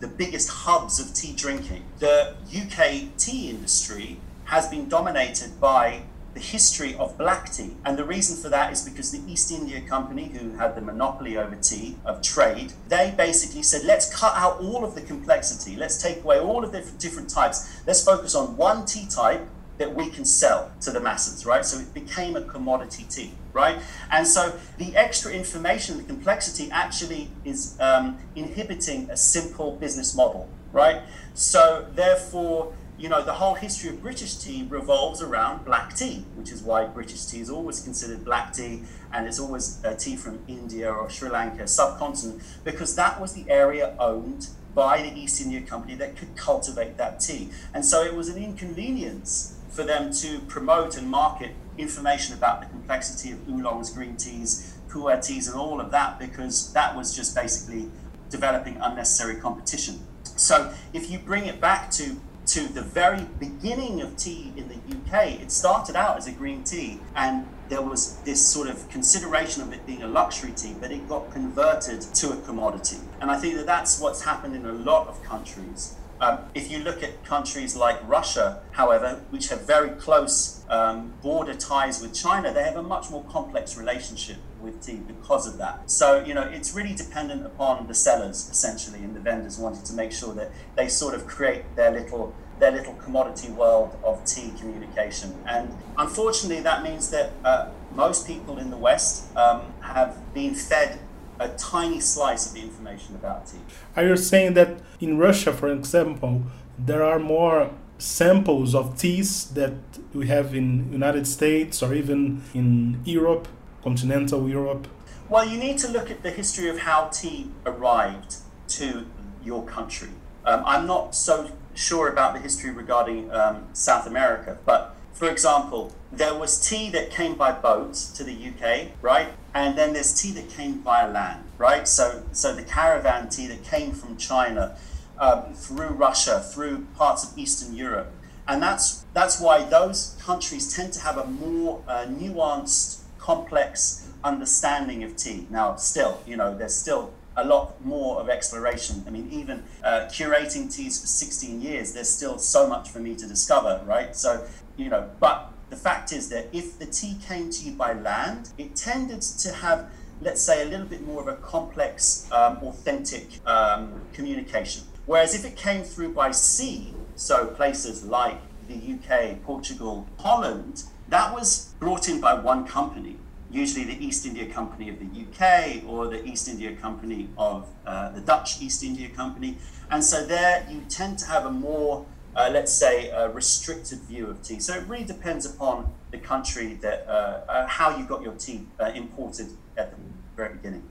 the 0.00 0.08
biggest 0.08 0.48
hubs 0.48 1.00
of 1.00 1.14
tea 1.14 1.32
drinking, 1.32 1.84
the 1.98 2.34
UK 2.54 3.16
tea 3.16 3.50
industry 3.50 4.18
has 4.44 4.68
been 4.68 4.88
dominated 4.88 5.60
by 5.60 6.02
the 6.34 6.40
history 6.40 6.94
of 6.94 7.18
black 7.18 7.52
tea. 7.52 7.76
And 7.84 7.96
the 7.96 8.04
reason 8.04 8.36
for 8.36 8.48
that 8.50 8.72
is 8.72 8.82
because 8.82 9.10
the 9.10 9.20
East 9.30 9.50
India 9.50 9.80
Company, 9.80 10.28
who 10.28 10.56
had 10.56 10.76
the 10.76 10.80
monopoly 10.80 11.36
over 11.36 11.56
tea, 11.56 11.96
of 12.04 12.22
trade, 12.22 12.72
they 12.88 13.12
basically 13.16 13.62
said, 13.62 13.84
let's 13.84 14.14
cut 14.14 14.36
out 14.36 14.60
all 14.60 14.84
of 14.84 14.94
the 14.94 15.00
complexity. 15.00 15.76
Let's 15.76 16.00
take 16.00 16.22
away 16.22 16.38
all 16.38 16.64
of 16.64 16.72
the 16.72 16.82
different 16.98 17.30
types. 17.30 17.80
Let's 17.86 18.04
focus 18.04 18.34
on 18.34 18.56
one 18.56 18.86
tea 18.86 19.06
type 19.08 19.46
that 19.78 19.94
we 19.94 20.10
can 20.10 20.26
sell 20.26 20.70
to 20.82 20.90
the 20.90 21.00
masses, 21.00 21.46
right? 21.46 21.64
So 21.64 21.80
it 21.80 21.92
became 21.94 22.36
a 22.36 22.42
commodity 22.42 23.06
tea, 23.08 23.32
right? 23.54 23.78
And 24.10 24.26
so 24.26 24.52
the 24.76 24.94
extra 24.94 25.32
information, 25.32 25.96
the 25.96 26.04
complexity 26.04 26.70
actually 26.70 27.30
is 27.46 27.78
um, 27.80 28.18
inhibiting 28.36 29.08
a 29.10 29.16
simple 29.16 29.76
business 29.76 30.14
model, 30.14 30.48
right? 30.72 31.00
So 31.32 31.86
therefore, 31.94 32.74
you 33.00 33.08
know, 33.08 33.22
the 33.22 33.32
whole 33.32 33.54
history 33.54 33.88
of 33.88 34.02
British 34.02 34.36
tea 34.36 34.66
revolves 34.68 35.22
around 35.22 35.64
black 35.64 35.96
tea, 35.96 36.26
which 36.34 36.52
is 36.52 36.62
why 36.62 36.84
British 36.84 37.24
tea 37.24 37.40
is 37.40 37.48
always 37.48 37.80
considered 37.80 38.26
black 38.26 38.52
tea 38.52 38.82
and 39.10 39.26
it's 39.26 39.40
always 39.40 39.82
a 39.84 39.96
tea 39.96 40.16
from 40.16 40.38
India 40.46 40.92
or 40.92 41.08
Sri 41.08 41.30
Lanka, 41.30 41.66
subcontinent, 41.66 42.42
because 42.62 42.94
that 42.96 43.18
was 43.18 43.32
the 43.32 43.50
area 43.50 43.96
owned 43.98 44.48
by 44.74 45.00
the 45.00 45.18
East 45.18 45.40
India 45.40 45.62
Company 45.62 45.94
that 45.94 46.14
could 46.14 46.36
cultivate 46.36 46.98
that 46.98 47.20
tea. 47.20 47.48
And 47.72 47.86
so 47.86 48.02
it 48.04 48.14
was 48.14 48.28
an 48.28 48.36
inconvenience 48.42 49.56
for 49.70 49.82
them 49.82 50.12
to 50.12 50.40
promote 50.40 50.98
and 50.98 51.08
market 51.08 51.52
information 51.78 52.36
about 52.36 52.60
the 52.60 52.66
complexity 52.66 53.32
of 53.32 53.38
oolongs, 53.48 53.94
green 53.94 54.16
teas, 54.16 54.76
pu'er 54.90 55.26
teas, 55.26 55.48
and 55.48 55.58
all 55.58 55.80
of 55.80 55.90
that, 55.92 56.18
because 56.18 56.70
that 56.74 56.94
was 56.94 57.16
just 57.16 57.34
basically 57.34 57.88
developing 58.28 58.76
unnecessary 58.76 59.36
competition. 59.36 60.00
So 60.36 60.74
if 60.92 61.10
you 61.10 61.18
bring 61.18 61.46
it 61.46 61.62
back 61.62 61.90
to 61.92 62.20
to 62.50 62.66
the 62.72 62.82
very 62.82 63.24
beginning 63.38 64.00
of 64.00 64.16
tea 64.16 64.52
in 64.56 64.66
the 64.66 64.74
UK, 64.74 65.40
it 65.40 65.52
started 65.52 65.94
out 65.94 66.16
as 66.16 66.26
a 66.26 66.32
green 66.32 66.64
tea, 66.64 66.98
and 67.14 67.46
there 67.68 67.80
was 67.80 68.16
this 68.22 68.44
sort 68.44 68.68
of 68.68 68.88
consideration 68.88 69.62
of 69.62 69.72
it 69.72 69.86
being 69.86 70.02
a 70.02 70.08
luxury 70.08 70.50
tea, 70.56 70.74
but 70.80 70.90
it 70.90 71.08
got 71.08 71.30
converted 71.30 72.00
to 72.00 72.32
a 72.32 72.36
commodity. 72.38 72.96
And 73.20 73.30
I 73.30 73.38
think 73.38 73.54
that 73.54 73.66
that's 73.66 74.00
what's 74.00 74.24
happened 74.24 74.56
in 74.56 74.66
a 74.66 74.72
lot 74.72 75.06
of 75.06 75.22
countries. 75.22 75.94
Um, 76.20 76.40
if 76.52 76.72
you 76.72 76.80
look 76.80 77.04
at 77.04 77.24
countries 77.24 77.76
like 77.76 77.96
Russia, 78.08 78.62
however, 78.72 79.20
which 79.30 79.48
have 79.50 79.60
very 79.60 79.90
close 79.90 80.64
um, 80.68 81.12
border 81.22 81.54
ties 81.54 82.02
with 82.02 82.12
China, 82.12 82.52
they 82.52 82.64
have 82.64 82.76
a 82.76 82.82
much 82.82 83.10
more 83.10 83.22
complex 83.30 83.78
relationship 83.78 84.38
with 84.60 84.84
tea 84.84 85.00
because 85.06 85.46
of 85.46 85.58
that. 85.58 85.90
So, 85.90 86.24
you 86.24 86.34
know, 86.34 86.42
it's 86.42 86.74
really 86.74 86.94
dependent 86.94 87.46
upon 87.46 87.86
the 87.86 87.94
sellers 87.94 88.48
essentially 88.50 89.00
and 89.04 89.14
the 89.14 89.20
vendors 89.20 89.58
wanting 89.58 89.82
to 89.84 89.92
make 89.92 90.12
sure 90.12 90.34
that 90.34 90.50
they 90.76 90.88
sort 90.88 91.14
of 91.14 91.26
create 91.26 91.64
their 91.76 91.90
little 91.90 92.34
their 92.58 92.70
little 92.70 92.92
commodity 92.94 93.50
world 93.50 93.96
of 94.04 94.22
tea 94.24 94.52
communication. 94.58 95.34
And 95.46 95.74
unfortunately, 95.96 96.62
that 96.62 96.82
means 96.82 97.10
that 97.10 97.32
uh, 97.42 97.70
most 97.94 98.26
people 98.26 98.58
in 98.58 98.70
the 98.70 98.76
West 98.76 99.34
um, 99.34 99.62
have 99.80 100.34
been 100.34 100.54
fed 100.54 100.98
a 101.38 101.48
tiny 101.56 102.00
slice 102.00 102.46
of 102.46 102.52
the 102.52 102.60
information 102.60 103.14
about 103.14 103.46
tea. 103.46 103.58
Are 103.96 104.04
you 104.04 104.16
saying 104.16 104.52
that 104.54 104.78
in 105.00 105.16
Russia, 105.16 105.54
for 105.54 105.72
example, 105.72 106.42
there 106.78 107.02
are 107.02 107.18
more 107.18 107.70
samples 107.96 108.74
of 108.74 108.98
teas 108.98 109.46
that 109.50 109.74
we 110.12 110.26
have 110.28 110.54
in 110.54 110.90
United 110.92 111.26
States 111.26 111.82
or 111.82 111.94
even 111.94 112.42
in 112.54 113.00
Europe, 113.04 113.48
continental 113.82 114.48
Europe? 114.48 114.86
Well, 115.28 115.46
you 115.46 115.58
need 115.58 115.78
to 115.78 115.88
look 115.88 116.10
at 116.10 116.22
the 116.22 116.30
history 116.30 116.68
of 116.68 116.80
how 116.80 117.08
tea 117.08 117.50
arrived 117.64 118.36
to 118.68 119.06
your 119.44 119.64
country. 119.64 120.10
Um, 120.44 120.62
I'm 120.66 120.86
not 120.86 121.14
so 121.14 121.50
sure 121.74 122.08
about 122.08 122.34
the 122.34 122.40
history 122.40 122.70
regarding 122.70 123.30
um, 123.30 123.68
South 123.72 124.06
America, 124.06 124.58
but 124.64 124.96
for 125.12 125.28
example, 125.28 125.92
there 126.10 126.34
was 126.34 126.66
tea 126.66 126.90
that 126.90 127.10
came 127.10 127.34
by 127.34 127.52
boat 127.52 127.94
to 128.14 128.24
the 128.24 128.32
UK, 128.32 128.88
right? 129.02 129.28
And 129.54 129.76
then 129.76 129.92
there's 129.92 130.20
tea 130.20 130.32
that 130.32 130.48
came 130.48 130.82
via 130.82 131.10
land, 131.10 131.44
right? 131.58 131.86
So, 131.86 132.22
so 132.32 132.54
the 132.54 132.62
caravan 132.62 133.28
tea 133.28 133.46
that 133.48 133.62
came 133.62 133.92
from 133.92 134.16
China 134.16 134.76
um, 135.18 135.52
through 135.52 135.88
Russia, 135.88 136.40
through 136.40 136.86
parts 136.96 137.30
of 137.30 137.38
Eastern 137.38 137.76
Europe, 137.76 138.12
and 138.48 138.62
that's 138.62 139.04
that's 139.12 139.40
why 139.40 139.62
those 139.62 140.16
countries 140.20 140.74
tend 140.74 140.92
to 140.94 141.00
have 141.00 141.18
a 141.18 141.26
more 141.26 141.82
uh, 141.86 142.06
nuanced, 142.06 142.99
complex 143.30 144.08
understanding 144.24 145.04
of 145.04 145.16
tea. 145.16 145.46
Now, 145.50 145.76
still, 145.76 146.20
you 146.26 146.36
know, 146.36 146.56
there's 146.58 146.74
still 146.74 147.12
a 147.36 147.44
lot 147.44 147.82
more 147.84 148.20
of 148.20 148.28
exploration. 148.28 149.04
I 149.06 149.10
mean, 149.10 149.28
even 149.30 149.62
uh, 149.84 150.08
curating 150.16 150.64
teas 150.74 151.00
for 151.00 151.06
16 151.06 151.62
years, 151.62 151.92
there's 151.92 152.08
still 152.08 152.38
so 152.38 152.66
much 152.66 152.90
for 152.90 152.98
me 152.98 153.14
to 153.14 153.26
discover, 153.26 153.82
right? 153.86 154.16
So 154.16 154.44
you 154.76 154.88
know, 154.88 155.08
but 155.20 155.52
the 155.68 155.76
fact 155.76 156.12
is 156.12 156.28
that 156.30 156.48
if 156.52 156.78
the 156.78 156.86
tea 156.86 157.16
came 157.28 157.50
to 157.50 157.64
you 157.66 157.72
by 157.72 157.92
land, 157.92 158.50
it 158.58 158.74
tended 158.74 159.22
to 159.44 159.52
have, 159.52 159.86
let's 160.20 160.42
say, 160.42 160.62
a 160.62 160.68
little 160.72 160.86
bit 160.86 161.02
more 161.06 161.20
of 161.22 161.28
a 161.28 161.36
complex, 161.36 162.28
um, 162.32 162.56
authentic 162.62 163.26
um, 163.46 164.00
communication. 164.12 164.82
Whereas 165.06 165.34
if 165.34 165.44
it 165.44 165.56
came 165.56 165.84
through 165.84 166.14
by 166.14 166.32
sea, 166.32 166.94
so 167.14 167.46
places 167.46 168.04
like 168.04 168.40
the 168.70 168.94
UK, 168.94 169.42
Portugal, 169.42 170.06
Holland, 170.18 170.84
that 171.08 171.34
was 171.34 171.74
brought 171.80 172.08
in 172.08 172.20
by 172.20 172.34
one 172.34 172.66
company, 172.66 173.16
usually 173.50 173.84
the 173.84 174.04
East 174.04 174.24
India 174.24 174.46
Company 174.46 174.88
of 174.88 174.98
the 174.98 175.08
UK 175.22 175.82
or 175.88 176.06
the 176.06 176.24
East 176.24 176.48
India 176.48 176.74
Company 176.76 177.28
of 177.36 177.68
uh, 177.84 178.10
the 178.10 178.20
Dutch 178.20 178.62
East 178.62 178.82
India 178.84 179.08
Company. 179.08 179.58
And 179.90 180.04
so 180.04 180.24
there 180.24 180.66
you 180.70 180.82
tend 180.88 181.18
to 181.18 181.26
have 181.26 181.46
a 181.46 181.50
more 181.50 182.06
uh, 182.36 182.48
let's 182.52 182.72
say, 182.72 183.10
restricted 183.32 183.98
view 184.02 184.28
of 184.28 184.42
tea. 184.42 184.60
So 184.60 184.74
it 184.74 184.86
really 184.86 185.04
depends 185.04 185.46
upon 185.46 185.92
the 186.10 186.18
country 186.18 186.74
that 186.74 187.06
uh, 187.08 187.40
uh, 187.48 187.66
how 187.66 187.96
you 187.96 188.04
got 188.04 188.22
your 188.22 188.34
tea 188.34 188.66
uh, 188.78 188.92
imported 188.94 189.48
at 189.76 189.90
the 189.90 189.96
very 190.36 190.54
beginning. 190.54 190.84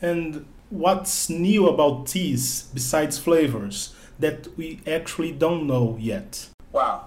And 0.00 0.46
what's 0.70 1.28
new 1.28 1.68
about 1.68 2.06
teas 2.06 2.70
besides 2.72 3.18
flavors 3.18 3.94
that 4.18 4.56
we 4.56 4.80
actually 4.86 5.32
don't 5.32 5.66
know 5.66 5.96
yet? 6.00 6.48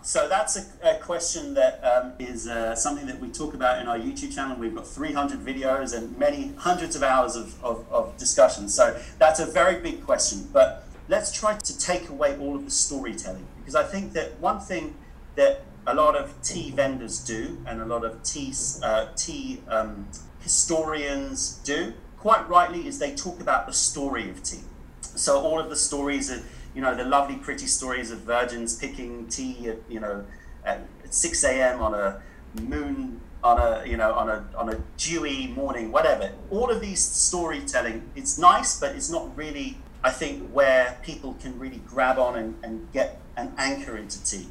So 0.04 0.28
that's 0.28 0.58
a, 0.58 0.96
a 0.96 1.00
question 1.00 1.54
that 1.54 1.80
um, 1.84 2.14
is 2.18 2.48
uh, 2.48 2.76
something 2.76 3.06
that 3.06 3.20
we 3.20 3.30
talk 3.30 3.54
about 3.54 3.80
in 3.82 3.88
our 3.88 3.98
YouTube 3.98 4.34
channel. 4.34 4.58
We've 4.58 4.74
got 4.74 4.88
300 4.88 5.40
videos 5.40 5.96
and 5.96 6.18
many 6.18 6.54
hundreds 6.58 6.96
of 6.96 7.04
hours 7.04 7.36
of, 7.36 7.64
of, 7.64 7.86
of 7.92 8.18
discussion. 8.18 8.68
So 8.68 9.00
that's 9.20 9.40
a 9.40 9.46
very 9.46 9.80
big 9.80 10.04
question. 10.04 10.50
But 10.52 10.88
let's 11.08 11.32
try 11.32 11.56
to 11.56 11.78
take 11.78 12.10
away 12.10 12.38
all 12.38 12.56
of 12.56 12.66
the 12.66 12.72
storytelling 12.72 13.46
because 13.60 13.76
I 13.76 13.84
think 13.84 14.14
that 14.14 14.40
one 14.40 14.60
thing 14.60 14.96
that 15.36 15.66
a 15.86 15.94
lot 15.94 16.16
of 16.16 16.34
tea 16.42 16.72
vendors 16.72 17.20
do 17.20 17.60
and 17.68 17.82
a 17.82 17.86
lot 17.86 18.04
of 18.04 18.24
tea, 18.24 18.54
uh, 18.84 19.08
tea 19.16 19.62
um, 19.68 20.08
historians 20.42 21.60
do, 21.64 21.94
quite 22.18 22.48
rightly, 22.50 22.88
is 22.88 22.98
they 22.98 23.16
talk 23.16 23.40
about 23.40 23.68
the 23.68 23.74
story 23.74 24.30
of 24.30 24.42
tea. 24.42 24.62
So 25.02 25.40
all 25.40 25.60
of 25.60 25.70
the 25.70 25.76
stories 25.76 26.32
are, 26.32 26.42
you 26.74 26.82
know, 26.82 26.96
the 26.96 27.04
lovely, 27.04 27.36
pretty 27.36 27.68
stories 27.68 28.12
of 28.12 28.20
virgins 28.20 28.76
picking 28.76 29.28
tea, 29.28 29.70
at, 29.70 29.78
you 29.90 30.00
know, 30.00 30.26
at 30.66 30.88
6 31.10 31.44
a.m. 31.44 31.82
on 31.82 31.94
a 31.94 32.22
moon 32.62 33.22
on 33.44 33.58
a 33.58 33.88
you 33.88 33.98
know 33.98 34.14
on 34.14 34.30
a 34.30 34.46
on 34.56 34.70
a 34.70 34.80
dewy 34.98 35.48
morning 35.48 35.92
whatever. 35.92 36.32
All 36.50 36.70
of 36.70 36.82
these 36.82 37.04
storytelling 37.04 38.10
it's 38.16 38.38
nice 38.38 38.80
but 38.80 38.96
it's 38.96 39.10
not 39.10 39.36
really 39.36 39.78
i 40.04 40.12
think 40.12 40.50
where 40.52 41.00
people 41.02 41.36
can 41.42 41.58
really 41.58 41.82
grab 41.88 42.20
on 42.20 42.38
and, 42.38 42.56
and 42.64 42.92
get 42.92 43.20
an 43.38 43.54
anchor 43.58 43.98
into 43.98 44.24
tea. 44.24 44.48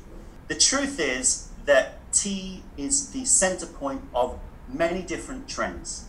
The 0.48 0.54
truth 0.54 0.98
is 0.98 1.50
that 1.66 2.12
tea 2.12 2.62
is 2.76 3.10
the 3.10 3.24
center 3.24 3.66
point 3.66 4.02
of 4.14 4.38
many 4.68 5.02
different 5.02 5.48
trends. 5.48 6.06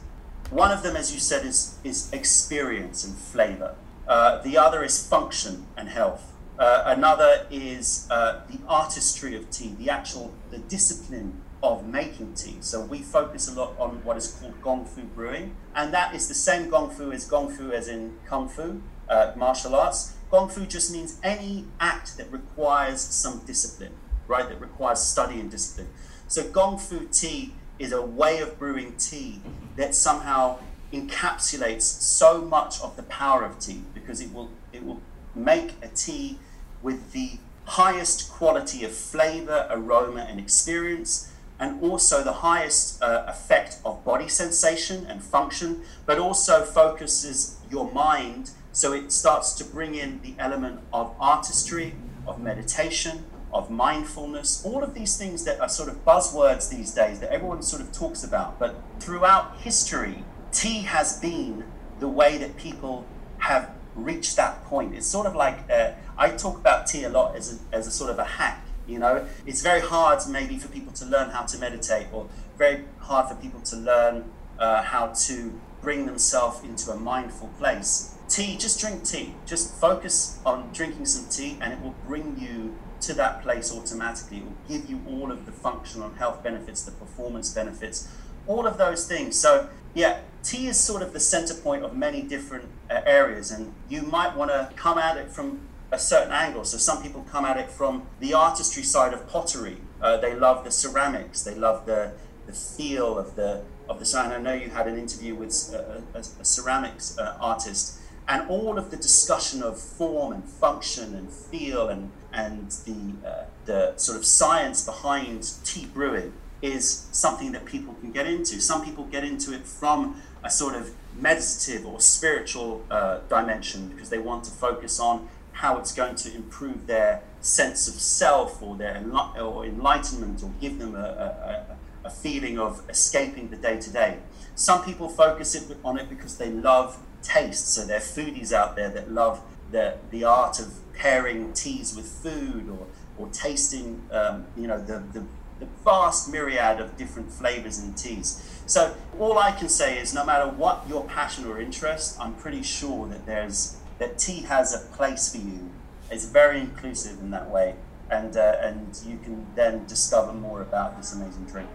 One 0.50 0.72
of 0.72 0.82
them 0.82 0.96
as 0.96 1.14
you 1.14 1.20
said 1.20 1.46
is 1.46 1.78
is 1.84 2.12
experience 2.12 3.04
and 3.04 3.16
flavor 3.16 3.76
uh, 4.12 4.42
the 4.44 4.54
other 4.58 4.84
is 4.84 4.96
function 5.14 5.56
and 5.78 5.88
health 5.90 6.24
uh, 6.60 6.84
another 6.86 7.48
is 7.50 8.08
uh, 8.12 8.42
the 8.52 8.60
artistry 8.68 9.36
of 9.36 9.50
tea 9.50 9.74
the 9.80 9.90
actual 9.90 10.28
the 10.52 10.60
discipline 10.76 11.30
of 11.64 11.88
making 11.88 12.34
tea. 12.34 12.58
So 12.60 12.82
we 12.82 13.00
focus 13.00 13.48
a 13.48 13.54
lot 13.54 13.76
on 13.78 14.04
what 14.04 14.18
is 14.18 14.28
called 14.28 14.60
gong 14.62 14.86
fu 14.86 15.04
brewing, 15.04 15.56
and 15.76 15.94
that 15.94 16.16
is 16.16 16.28
the 16.28 16.34
same 16.34 16.70
gong 16.70 16.90
fu 16.90 17.12
as 17.12 17.26
gong 17.26 17.50
fu 17.50 17.72
as 17.72 17.88
in 17.88 18.18
kung 18.26 18.50
fu, 18.50 18.82
uh, 19.10 19.34
martial 19.36 19.76
arts. 19.76 20.16
Gong 20.30 20.50
fu 20.50 20.66
just 20.66 20.92
means 20.92 21.20
any 21.24 21.66
act 21.80 22.18
that 22.18 22.32
requires 22.32 23.02
some 23.02 23.40
discipline, 23.46 23.94
right? 24.28 24.48
That 24.48 24.60
requires 24.60 25.02
study 25.02 25.40
and 25.40 25.52
discipline. 25.52 25.90
So 26.28 26.50
gong 26.50 26.78
fu 26.78 27.08
tea 27.12 27.54
is 27.78 27.92
a 27.92 28.02
way 28.02 28.40
of 28.40 28.58
brewing 28.58 28.96
tea 28.98 29.42
that 29.76 29.94
somehow 29.96 30.60
encapsulates 30.92 31.84
so 31.84 32.42
much 32.42 32.82
of 32.82 32.96
the 32.96 33.04
power 33.04 33.44
of 33.44 33.60
tea 33.60 33.82
because 33.94 34.22
it 34.22 34.34
will 34.34 34.50
it 34.74 34.86
will 34.86 35.02
make 35.34 35.74
a 35.82 35.88
tea 35.88 36.38
with 36.82 37.12
the 37.14 37.38
highest 37.66 38.30
quality 38.32 38.84
of 38.84 38.92
flavor, 38.92 39.68
aroma, 39.70 40.22
and 40.30 40.40
experience 40.40 41.32
and 41.62 41.82
also 41.84 42.24
the 42.24 42.34
highest 42.34 43.02
uh, 43.04 43.24
effect 43.28 43.78
of 43.86 44.04
body 44.04 44.28
sensation 44.28 45.06
and 45.06 45.24
function, 45.24 45.82
but 46.08 46.18
also 46.18 46.66
focuses 46.66 47.58
your 47.70 47.90
mind. 47.92 48.50
So 48.72 48.94
it 48.94 49.12
starts 49.12 49.54
to 49.54 49.64
bring 49.64 49.94
in 49.94 50.22
the 50.24 50.34
element 50.40 50.82
of 50.92 51.14
artistry, 51.20 51.94
of 52.26 52.42
meditation, 52.42 53.26
of 53.54 53.70
mindfulness, 53.70 54.66
all 54.66 54.84
of 54.84 54.96
these 54.96 55.18
things 55.18 55.44
that 55.44 55.60
are 55.60 55.70
sort 55.70 55.88
of 55.88 56.04
buzzwords 56.04 56.70
these 56.70 56.94
days 56.96 57.20
that 57.20 57.32
everyone 57.32 57.62
sort 57.62 57.82
of 57.84 57.92
talks 57.92 58.24
about. 58.24 58.58
But 58.58 58.82
throughout 59.00 59.60
history, 59.60 60.24
tea 60.52 60.82
has 60.82 61.20
been 61.20 61.64
the 62.00 62.08
way 62.08 62.38
that 62.38 62.58
people 62.58 63.06
have 63.40 63.72
reached 63.96 64.36
that 64.38 64.64
point. 64.66 64.96
It's 64.96 65.08
sort 65.08 65.28
of 65.28 65.36
like 65.36 65.70
uh, 65.70 65.92
I 66.18 66.30
talk 66.30 66.58
about 66.58 66.88
tea 66.88 67.04
a 67.04 67.10
lot 67.10 67.36
as 67.36 67.62
a, 67.72 67.76
as 67.76 67.88
a 67.88 67.92
sort 67.92 68.10
of 68.10 68.20
a 68.20 68.26
hack 68.26 68.66
you 68.88 69.00
know, 69.00 69.26
it's 69.46 69.62
very 69.62 69.80
hard 69.80 70.20
maybe 70.28 70.58
for 70.58 70.68
people 70.68 70.92
to 70.94 71.06
learn 71.06 71.30
how 71.30 71.44
to 71.44 71.58
meditate, 71.58 72.08
or 72.12 72.28
very 72.58 72.84
hard 73.00 73.30
for 73.30 73.36
people 73.36 73.62
to 73.62 73.76
learn 73.78 74.32
uh, 74.60 74.82
how 74.84 75.08
to 75.28 75.60
bring 75.82 76.06
themselves 76.06 76.64
into 76.64 76.92
a 76.92 76.98
mindful 76.98 77.50
place. 77.58 78.16
Tea, 78.28 78.58
just 78.58 78.80
drink 78.80 79.04
tea. 79.04 79.34
Just 79.46 79.74
focus 79.76 80.40
on 80.46 80.72
drinking 80.74 81.06
some 81.06 81.30
tea, 81.30 81.58
and 81.62 81.74
it 81.74 81.82
will 81.82 81.96
bring 82.06 82.38
you 82.40 82.76
to 83.02 83.14
that 83.14 83.42
place 83.44 83.76
automatically. 83.76 84.38
It 84.38 84.44
will 84.44 84.58
give 84.68 84.90
you 84.90 85.02
all 85.08 85.32
of 85.32 85.46
the 85.46 85.52
functional 85.52 86.12
health 86.12 86.44
benefits, 86.44 86.84
the 86.84 86.92
performance 86.92 87.54
benefits, 87.54 88.10
all 88.48 88.68
of 88.68 88.78
those 88.78 89.08
things. 89.08 89.38
So, 89.38 89.70
yeah, 89.94 90.20
tea 90.44 90.68
is 90.68 90.80
sort 90.80 91.02
of 91.02 91.14
the 91.14 91.20
center 91.20 91.54
point 91.54 91.84
of 91.84 91.96
many 91.96 92.22
different 92.22 92.66
uh, 92.90 93.02
areas, 93.06 93.52
and 93.52 93.74
you 93.90 94.02
might 94.02 94.36
want 94.36 94.52
to 94.52 94.72
come 94.76 94.98
at 94.98 95.18
it 95.18 95.30
from 95.30 95.62
a 95.92 96.00
certain 96.00 96.32
angle. 96.32 96.64
So 96.64 96.78
some 96.78 97.02
people 97.04 97.26
come 97.30 97.46
at 97.46 97.58
it 97.58 97.70
from 97.70 98.08
the 98.20 98.34
artistry 98.34 98.84
side 98.84 99.14
of 99.14 99.28
pottery. 99.28 99.78
Uh, 100.02 100.18
they 100.18 100.34
love 100.34 100.64
the 100.64 100.72
ceramics. 100.72 101.44
They 101.44 101.56
love 101.56 101.86
the, 101.86 102.14
the 102.48 102.54
feel 102.54 103.18
of 103.18 103.36
the 103.36 103.64
of 103.90 104.00
the 104.00 104.06
ceramic. 104.06 104.38
I 104.38 104.42
know 104.42 104.54
you 104.54 104.70
had 104.70 104.88
an 104.88 104.98
interview 104.98 105.36
with 105.36 105.74
a, 105.74 106.02
a, 106.14 106.20
a 106.20 106.46
ceramics 106.46 107.18
uh, 107.18 107.38
artist, 107.42 108.00
and 108.28 108.50
all 108.50 108.78
of 108.78 108.90
the 108.90 108.96
discussion 108.96 109.62
of 109.62 109.80
form 109.80 110.32
and 110.32 110.44
function 110.46 111.14
and 111.14 111.30
feel 111.30 111.90
and 111.90 112.12
and 112.32 112.72
the 112.86 113.28
uh, 113.28 113.46
the 113.66 113.98
sort 113.98 114.18
of 114.18 114.26
science 114.26 114.86
behind 114.86 115.52
tea 115.66 115.86
brewing 115.86 116.32
is 116.62 117.08
something 117.12 117.52
that 117.54 117.66
people 117.66 117.94
can 117.96 118.12
get 118.12 118.28
into. 118.28 118.62
Some 118.62 118.86
people 118.86 119.06
get 119.06 119.24
into 119.24 119.54
it 119.54 119.66
from 119.66 120.22
a 120.44 120.50
sort 120.50 120.76
of 120.76 120.92
meditative 121.16 121.86
or 121.86 122.00
spiritual 122.00 122.86
uh, 122.90 123.20
dimension 123.30 123.90
because 123.90 124.10
they 124.10 124.18
want 124.18 124.44
to 124.46 124.52
focus 124.52 125.00
on 125.00 125.28
how 125.54 125.78
it's 125.78 125.94
going 125.94 126.16
to 126.16 126.34
improve 126.34 126.88
their 126.88 127.22
sense 127.42 127.88
of 127.88 127.96
self 127.96 128.62
or 128.62 128.76
their 128.76 129.04
or 129.40 129.66
enlightenment 129.66 130.44
or 130.44 130.52
give 130.62 130.80
them 130.80 130.96
a, 130.96 131.00
a, 131.00 132.08
a 132.08 132.10
feeling 132.10 132.58
of 132.58 132.82
escaping 132.90 133.50
the 133.50 133.58
day 133.58 133.80
to 133.80 133.92
day. 133.92 134.18
Some 134.56 134.84
people 134.84 135.10
focus 135.10 135.56
it, 135.56 135.78
on 135.84 135.98
it 135.98 136.10
because 136.10 136.38
they 136.38 136.50
love 136.50 136.98
taste. 137.22 137.74
So 137.74 137.86
there 137.86 137.98
are 137.98 138.02
foodies 138.02 138.54
out 138.54 138.76
there 138.76 138.90
that 138.90 139.12
love 139.12 139.42
the, 139.72 139.98
the 140.10 140.24
art 140.24 140.60
of 140.60 140.74
pairing 140.94 141.54
teas 141.54 141.96
with 141.96 142.06
food 142.06 142.70
or, 142.70 142.88
or 143.18 143.28
tasting, 143.32 144.02
um, 144.12 144.46
you 144.56 144.68
know, 144.68 144.80
the, 144.80 145.04
the, 145.14 145.26
the 145.62 145.68
vast 145.86 146.30
myriad 146.30 146.82
of 146.82 146.98
different 146.98 147.32
flavors 147.32 147.80
and 147.80 147.96
teas. 147.96 148.62
So 148.66 148.96
all 149.20 149.38
I 149.38 149.52
can 149.52 149.70
say 149.70 150.00
is 150.00 150.14
no 150.14 150.26
matter 150.26 150.48
what 150.50 150.84
your 150.90 151.06
passion 151.06 151.46
or 151.46 151.62
interest, 151.62 152.18
I'm 152.20 152.34
pretty 152.34 152.64
sure 152.64 153.08
that 153.08 153.26
there's 153.26 153.78
that 154.00 154.18
tea 154.18 154.42
has 154.42 154.74
a 154.74 154.80
place 154.96 155.32
for 155.32 155.38
you. 155.38 155.70
It's 156.10 156.26
very 156.26 156.60
inclusive 156.60 157.20
in 157.20 157.30
that 157.32 157.50
way, 157.50 157.76
and 158.10 158.36
uh, 158.36 158.58
and 158.60 159.00
you 159.06 159.18
can 159.24 159.46
then 159.56 159.86
discover 159.86 160.34
more 160.34 160.62
about 160.62 160.98
this 160.98 161.14
amazing 161.14 161.46
drink. 161.46 161.70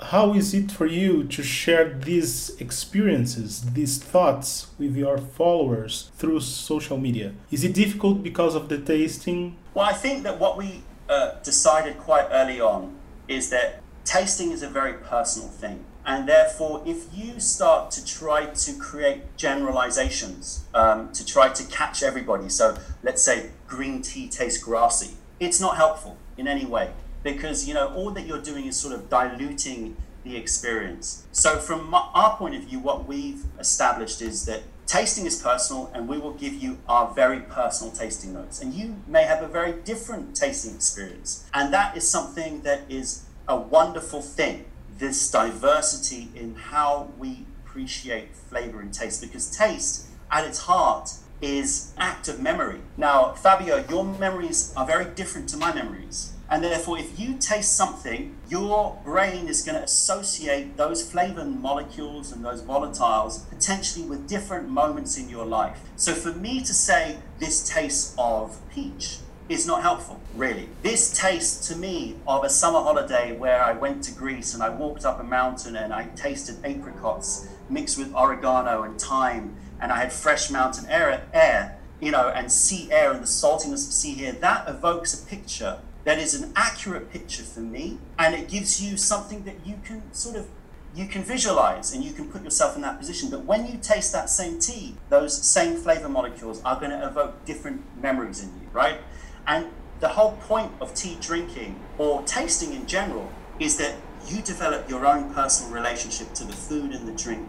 How 0.00 0.34
is 0.34 0.52
it 0.52 0.70
for 0.72 0.86
you 0.86 1.24
to 1.24 1.42
share 1.42 1.88
these 1.88 2.50
experiences, 2.60 3.62
these 3.72 3.98
thoughts 3.98 4.66
with 4.76 4.96
your 4.96 5.16
followers 5.16 6.10
through 6.16 6.40
social 6.40 6.98
media? 6.98 7.32
Is 7.52 7.62
it 7.64 7.72
difficult 7.72 8.22
because 8.22 8.54
of 8.56 8.68
the 8.68 8.78
tasting? 8.78 9.56
Well, 9.74 9.86
I 9.86 9.92
think 9.92 10.24
that 10.24 10.40
what 10.40 10.58
we 10.58 10.82
uh, 11.08 11.38
decided 11.44 11.98
quite 11.98 12.26
early 12.32 12.60
on 12.60 12.96
is 13.28 13.50
that 13.50 13.82
tasting 14.04 14.50
is 14.50 14.62
a 14.62 14.68
very 14.68 14.94
personal 14.94 15.48
thing. 15.48 15.84
And 16.04 16.28
therefore, 16.28 16.82
if 16.84 17.06
you 17.14 17.38
start 17.38 17.92
to 17.92 18.04
try 18.04 18.46
to 18.46 18.72
create 18.74 19.36
generalizations 19.36 20.64
um, 20.74 21.12
to 21.12 21.24
try 21.24 21.48
to 21.50 21.64
catch 21.64 22.02
everybody, 22.02 22.48
so 22.48 22.76
let's 23.04 23.22
say 23.22 23.50
green 23.68 24.02
tea 24.02 24.28
tastes 24.28 24.62
grassy, 24.62 25.14
it's 25.38 25.60
not 25.60 25.76
helpful 25.76 26.16
in 26.36 26.48
any 26.48 26.64
way 26.64 26.90
because 27.22 27.68
you 27.68 27.74
know 27.74 27.88
all 27.94 28.10
that 28.10 28.26
you're 28.26 28.42
doing 28.42 28.66
is 28.66 28.76
sort 28.76 28.94
of 28.94 29.08
diluting 29.08 29.96
the 30.24 30.36
experience. 30.36 31.26
So, 31.32 31.58
from 31.58 31.94
our 31.94 32.36
point 32.36 32.54
of 32.54 32.62
view, 32.62 32.78
what 32.78 33.06
we've 33.06 33.44
established 33.58 34.22
is 34.22 34.44
that 34.46 34.62
tasting 34.86 35.26
is 35.26 35.40
personal, 35.40 35.90
and 35.94 36.08
we 36.08 36.18
will 36.18 36.34
give 36.34 36.54
you 36.54 36.78
our 36.88 37.12
very 37.14 37.40
personal 37.40 37.92
tasting 37.92 38.34
notes. 38.34 38.60
And 38.60 38.74
you 38.74 38.96
may 39.06 39.24
have 39.24 39.42
a 39.42 39.48
very 39.48 39.72
different 39.72 40.36
tasting 40.36 40.74
experience, 40.74 41.46
and 41.54 41.72
that 41.72 41.96
is 41.96 42.08
something 42.08 42.62
that 42.62 42.82
is 42.88 43.24
a 43.48 43.56
wonderful 43.56 44.22
thing 44.22 44.66
this 44.98 45.30
diversity 45.30 46.28
in 46.34 46.54
how 46.54 47.10
we 47.18 47.44
appreciate 47.64 48.36
flavor 48.36 48.80
and 48.80 48.94
taste 48.94 49.20
because 49.20 49.50
taste 49.50 50.06
at 50.30 50.44
its 50.46 50.60
heart 50.60 51.10
is 51.40 51.92
active 51.98 52.40
memory. 52.40 52.80
Now, 52.96 53.32
Fabio, 53.32 53.84
your 53.90 54.04
memories 54.04 54.72
are 54.76 54.86
very 54.86 55.06
different 55.06 55.48
to 55.48 55.56
my 55.56 55.74
memories. 55.74 56.31
And 56.52 56.62
therefore, 56.62 56.98
if 56.98 57.18
you 57.18 57.38
taste 57.38 57.74
something, 57.74 58.36
your 58.46 59.00
brain 59.06 59.48
is 59.48 59.62
going 59.62 59.78
to 59.78 59.84
associate 59.84 60.76
those 60.76 61.02
flavor 61.10 61.46
molecules 61.46 62.30
and 62.30 62.44
those 62.44 62.60
volatiles 62.60 63.48
potentially 63.48 64.04
with 64.04 64.28
different 64.28 64.68
moments 64.68 65.16
in 65.16 65.30
your 65.30 65.46
life. 65.46 65.80
So, 65.96 66.12
for 66.12 66.30
me 66.30 66.60
to 66.60 66.74
say 66.74 67.16
this 67.38 67.66
tastes 67.66 68.14
of 68.18 68.60
peach 68.70 69.16
is 69.48 69.66
not 69.66 69.80
helpful, 69.80 70.20
really. 70.34 70.68
This 70.82 71.18
taste 71.18 71.64
to 71.70 71.76
me 71.76 72.16
of 72.28 72.44
a 72.44 72.50
summer 72.50 72.80
holiday 72.80 73.34
where 73.34 73.64
I 73.64 73.72
went 73.72 74.04
to 74.04 74.12
Greece 74.12 74.52
and 74.52 74.62
I 74.62 74.68
walked 74.68 75.06
up 75.06 75.20
a 75.20 75.24
mountain 75.24 75.74
and 75.74 75.90
I 75.90 76.08
tasted 76.16 76.62
apricots 76.66 77.48
mixed 77.70 77.96
with 77.96 78.14
oregano 78.14 78.82
and 78.82 79.00
thyme 79.00 79.56
and 79.80 79.90
I 79.90 80.00
had 80.00 80.12
fresh 80.12 80.50
mountain 80.50 80.84
air, 80.90 81.26
air 81.32 81.78
you 81.98 82.10
know, 82.10 82.28
and 82.28 82.50
sea 82.50 82.90
air 82.90 83.12
and 83.12 83.22
the 83.22 83.26
saltiness 83.26 83.86
of 83.86 83.92
sea 83.94 84.26
air, 84.26 84.32
that 84.32 84.68
evokes 84.68 85.14
a 85.14 85.24
picture 85.24 85.78
that 86.04 86.18
is 86.18 86.34
an 86.34 86.52
accurate 86.56 87.10
picture 87.10 87.42
for 87.42 87.60
me 87.60 87.98
and 88.18 88.34
it 88.34 88.48
gives 88.48 88.82
you 88.82 88.96
something 88.96 89.44
that 89.44 89.66
you 89.66 89.78
can 89.84 90.12
sort 90.12 90.36
of 90.36 90.48
you 90.94 91.06
can 91.06 91.22
visualize 91.22 91.94
and 91.94 92.04
you 92.04 92.12
can 92.12 92.28
put 92.28 92.44
yourself 92.44 92.76
in 92.76 92.82
that 92.82 92.98
position. 92.98 93.30
But 93.30 93.44
when 93.44 93.66
you 93.66 93.78
taste 93.78 94.12
that 94.12 94.28
same 94.28 94.58
tea, 94.58 94.94
those 95.08 95.42
same 95.42 95.76
flavor 95.76 96.08
molecules 96.08 96.60
are 96.64 96.78
going 96.78 96.90
to 96.90 97.06
evoke 97.06 97.44
different 97.46 97.82
memories 98.00 98.42
in 98.42 98.48
you, 98.48 98.68
right? 98.72 98.98
And 99.46 99.68
the 100.00 100.08
whole 100.08 100.32
point 100.32 100.72
of 100.80 100.94
tea 100.94 101.16
drinking 101.20 101.80
or 101.96 102.22
tasting 102.24 102.74
in 102.74 102.86
general 102.86 103.30
is 103.58 103.76
that 103.78 103.94
you 104.26 104.42
develop 104.42 104.88
your 104.88 105.06
own 105.06 105.32
personal 105.32 105.72
relationship 105.72 106.34
to 106.34 106.44
the 106.44 106.52
food 106.52 106.92
and 106.92 107.08
the 107.08 107.12
drink 107.12 107.48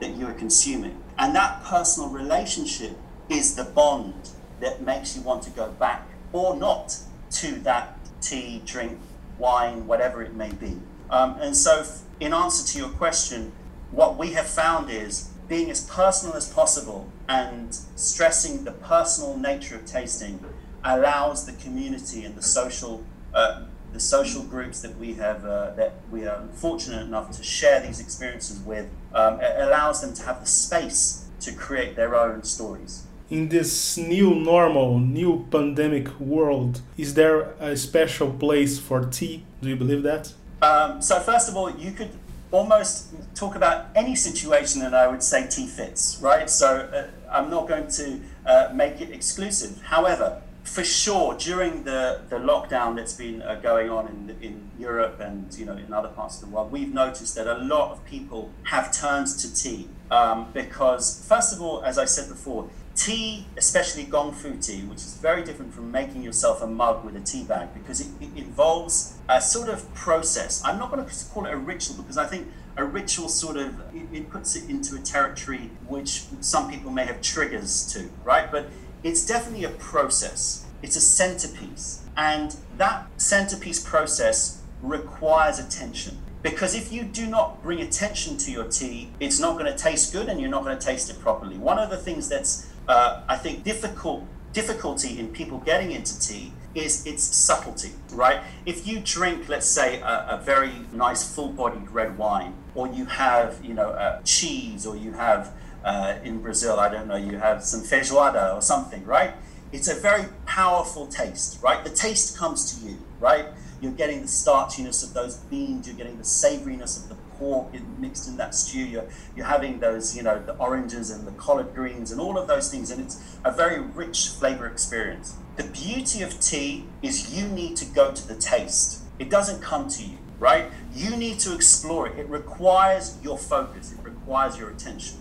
that 0.00 0.10
you 0.16 0.26
are 0.26 0.34
consuming. 0.34 1.00
And 1.18 1.34
that 1.36 1.62
personal 1.64 2.08
relationship 2.08 2.96
is 3.28 3.54
the 3.54 3.64
bond 3.64 4.30
that 4.60 4.82
makes 4.82 5.16
you 5.16 5.22
want 5.22 5.42
to 5.44 5.50
go 5.50 5.70
back 5.70 6.08
or 6.32 6.56
not 6.56 6.98
to 7.32 7.52
that 7.60 7.98
tea, 8.20 8.62
drink, 8.64 8.98
wine, 9.38 9.86
whatever 9.86 10.22
it 10.22 10.34
may 10.34 10.52
be. 10.52 10.78
Um, 11.10 11.36
and 11.40 11.56
so, 11.56 11.84
in 12.20 12.32
answer 12.32 12.66
to 12.72 12.78
your 12.78 12.88
question, 12.88 13.52
what 13.90 14.16
we 14.16 14.32
have 14.32 14.46
found 14.46 14.90
is 14.90 15.30
being 15.48 15.70
as 15.70 15.84
personal 15.84 16.34
as 16.34 16.50
possible 16.50 17.10
and 17.28 17.74
stressing 17.96 18.64
the 18.64 18.72
personal 18.72 19.36
nature 19.36 19.76
of 19.76 19.84
tasting 19.84 20.42
allows 20.84 21.44
the 21.46 21.52
community 21.52 22.24
and 22.24 22.34
the 22.34 22.42
social 22.42 23.04
uh, 23.34 23.64
the 23.92 24.00
social 24.00 24.42
groups 24.42 24.80
that 24.80 24.96
we 24.98 25.14
have 25.14 25.44
uh, 25.44 25.70
that 25.72 25.92
we 26.10 26.26
are 26.26 26.42
fortunate 26.54 27.02
enough 27.02 27.30
to 27.30 27.42
share 27.42 27.80
these 27.80 28.00
experiences 28.00 28.58
with 28.60 28.88
um, 29.14 29.40
allows 29.56 30.00
them 30.00 30.14
to 30.14 30.22
have 30.22 30.40
the 30.40 30.46
space 30.46 31.26
to 31.40 31.52
create 31.52 31.96
their 31.96 32.14
own 32.14 32.42
stories 32.42 33.04
in 33.32 33.48
this 33.48 33.96
new 33.96 34.34
normal 34.34 34.98
new 34.98 35.46
pandemic 35.50 36.06
world 36.20 36.82
is 36.96 37.14
there 37.14 37.54
a 37.58 37.74
special 37.76 38.30
place 38.30 38.78
for 38.78 39.06
tea 39.06 39.42
do 39.62 39.68
you 39.70 39.76
believe 39.76 40.02
that 40.02 40.32
um, 40.60 41.00
so 41.00 41.18
first 41.18 41.48
of 41.48 41.56
all 41.56 41.70
you 41.70 41.92
could 41.92 42.10
almost 42.52 43.14
talk 43.34 43.56
about 43.56 43.86
any 43.96 44.14
situation 44.14 44.82
and 44.82 44.94
I 44.94 45.08
would 45.08 45.22
say 45.22 45.48
tea 45.48 45.66
fits, 45.66 46.18
right? 46.20 46.48
So 46.48 46.68
uh, 46.68 47.06
I'm 47.30 47.50
not 47.50 47.66
going 47.66 47.88
to 47.88 48.20
uh, 48.46 48.70
make 48.74 49.00
it 49.00 49.10
exclusive. 49.10 49.80
However, 49.82 50.42
for 50.62 50.84
sure, 50.84 51.34
during 51.34 51.82
the, 51.82 52.20
the 52.28 52.36
lockdown 52.36 52.94
that's 52.94 53.14
been 53.14 53.42
uh, 53.42 53.56
going 53.56 53.90
on 53.90 54.06
in, 54.06 54.36
in 54.40 54.70
Europe 54.78 55.18
and 55.18 55.52
you 55.54 55.64
know 55.64 55.76
in 55.76 55.92
other 55.92 56.08
parts 56.08 56.40
of 56.40 56.48
the 56.48 56.54
world, 56.54 56.70
we've 56.70 56.92
noticed 56.92 57.34
that 57.34 57.48
a 57.48 57.58
lot 57.58 57.90
of 57.90 58.04
people 58.04 58.50
have 58.64 58.92
turned 58.92 59.26
to 59.26 59.52
tea 59.52 59.88
um, 60.10 60.48
because, 60.52 61.26
first 61.26 61.52
of 61.52 61.60
all, 61.60 61.82
as 61.82 61.98
I 61.98 62.04
said 62.04 62.28
before, 62.28 62.68
tea, 62.94 63.46
especially 63.56 64.04
gong 64.04 64.32
fu 64.32 64.56
tea, 64.56 64.82
which 64.82 64.98
is 64.98 65.16
very 65.16 65.42
different 65.42 65.72
from 65.74 65.90
making 65.90 66.22
yourself 66.22 66.62
a 66.62 66.66
mug 66.66 67.04
with 67.04 67.16
a 67.16 67.20
tea 67.20 67.44
bag 67.44 67.68
because 67.74 68.00
it, 68.00 68.08
it 68.20 68.30
involves 68.36 69.18
a 69.28 69.40
sort 69.40 69.68
of 69.68 69.92
process. 69.94 70.62
I'm 70.64 70.78
not 70.78 70.90
going 70.90 71.04
to 71.04 71.24
call 71.26 71.46
it 71.46 71.52
a 71.52 71.56
ritual 71.56 71.96
because 71.96 72.18
I 72.18 72.26
think 72.26 72.48
a 72.76 72.84
ritual 72.84 73.28
sort 73.28 73.56
of 73.56 73.80
it, 73.94 74.06
it, 74.12 74.30
puts 74.30 74.56
it 74.56 74.68
into 74.68 74.96
a 74.96 74.98
territory 74.98 75.70
which 75.86 76.24
some 76.40 76.70
people 76.70 76.90
may 76.90 77.04
have 77.04 77.20
triggers 77.20 77.92
to, 77.92 78.10
right? 78.24 78.50
But 78.50 78.68
it's 79.02 79.26
definitely 79.26 79.64
a 79.64 79.70
process. 79.70 80.66
It's 80.82 80.96
a 80.96 81.00
centerpiece, 81.00 82.04
and 82.16 82.56
that 82.76 83.06
centerpiece 83.16 83.80
process 83.80 84.62
requires 84.82 85.58
attention. 85.58 86.18
Because 86.42 86.74
if 86.74 86.92
you 86.92 87.04
do 87.04 87.26
not 87.26 87.62
bring 87.62 87.80
attention 87.80 88.36
to 88.38 88.50
your 88.50 88.64
tea, 88.64 89.10
it's 89.20 89.38
not 89.38 89.56
going 89.56 89.66
to 89.66 89.78
taste 89.78 90.12
good 90.12 90.28
and 90.28 90.40
you're 90.40 90.50
not 90.50 90.64
going 90.64 90.76
to 90.76 90.84
taste 90.84 91.08
it 91.08 91.20
properly. 91.20 91.56
One 91.56 91.78
of 91.78 91.88
the 91.88 91.96
things 91.96 92.28
that's 92.28 92.71
uh, 92.88 93.22
I 93.28 93.36
think 93.36 93.64
difficult 93.64 94.24
difficulty 94.52 95.18
in 95.18 95.28
people 95.28 95.58
getting 95.58 95.92
into 95.92 96.18
tea 96.20 96.52
is 96.74 97.06
its 97.06 97.22
subtlety, 97.22 97.92
right? 98.12 98.40
If 98.66 98.86
you 98.86 99.00
drink, 99.00 99.48
let's 99.48 99.66
say, 99.66 100.00
a, 100.00 100.26
a 100.30 100.42
very 100.42 100.72
nice 100.92 101.34
full-bodied 101.34 101.90
red 101.90 102.16
wine, 102.16 102.54
or 102.74 102.88
you 102.88 103.06
have, 103.06 103.62
you 103.62 103.74
know, 103.74 103.90
uh, 103.90 104.20
cheese, 104.22 104.86
or 104.86 104.96
you 104.96 105.12
have 105.12 105.52
uh, 105.84 106.16
in 106.22 106.40
Brazil, 106.40 106.78
I 106.78 106.88
don't 106.88 107.08
know, 107.08 107.16
you 107.16 107.38
have 107.38 107.62
some 107.62 107.82
feijoada 107.82 108.54
or 108.54 108.62
something, 108.62 109.04
right? 109.04 109.34
It's 109.72 109.88
a 109.88 109.94
very 109.94 110.24
powerful 110.46 111.06
taste, 111.06 111.62
right? 111.62 111.82
The 111.82 111.90
taste 111.90 112.36
comes 112.36 112.74
to 112.74 112.86
you, 112.86 112.98
right? 113.20 113.46
You're 113.80 113.92
getting 113.92 114.20
the 114.20 114.28
starchiness 114.28 115.02
of 115.02 115.12
those 115.12 115.36
beans, 115.36 115.86
you're 115.86 115.96
getting 115.96 116.16
the 116.18 116.24
savoriness 116.24 117.02
of 117.02 117.08
the 117.08 117.16
pork 117.42 117.74
mixed 117.98 118.28
in 118.28 118.36
that 118.36 118.54
stew. 118.54 118.84
You're, 118.84 119.08
you're 119.34 119.46
having 119.46 119.80
those, 119.80 120.16
you 120.16 120.22
know, 120.22 120.38
the 120.38 120.54
oranges 120.58 121.10
and 121.10 121.26
the 121.26 121.32
collard 121.32 121.74
greens 121.74 122.12
and 122.12 122.20
all 122.20 122.38
of 122.38 122.46
those 122.46 122.70
things. 122.70 122.90
And 122.92 123.02
it's 123.02 123.20
a 123.44 123.50
very 123.50 123.80
rich 123.80 124.28
flavor 124.28 124.66
experience. 124.66 125.34
The 125.56 125.64
beauty 125.64 126.22
of 126.22 126.40
tea 126.40 126.84
is 127.02 127.36
you 127.36 127.48
need 127.48 127.76
to 127.78 127.84
go 127.84 128.12
to 128.12 128.28
the 128.28 128.36
taste. 128.36 129.02
It 129.18 129.28
doesn't 129.28 129.60
come 129.60 129.88
to 129.88 130.04
you, 130.04 130.18
right? 130.38 130.66
You 130.94 131.16
need 131.16 131.40
to 131.40 131.52
explore 131.52 132.06
it. 132.06 132.16
It 132.16 132.28
requires 132.28 133.18
your 133.22 133.36
focus, 133.36 133.92
it 133.92 133.98
requires 134.04 134.56
your 134.56 134.70
attention. 134.70 135.18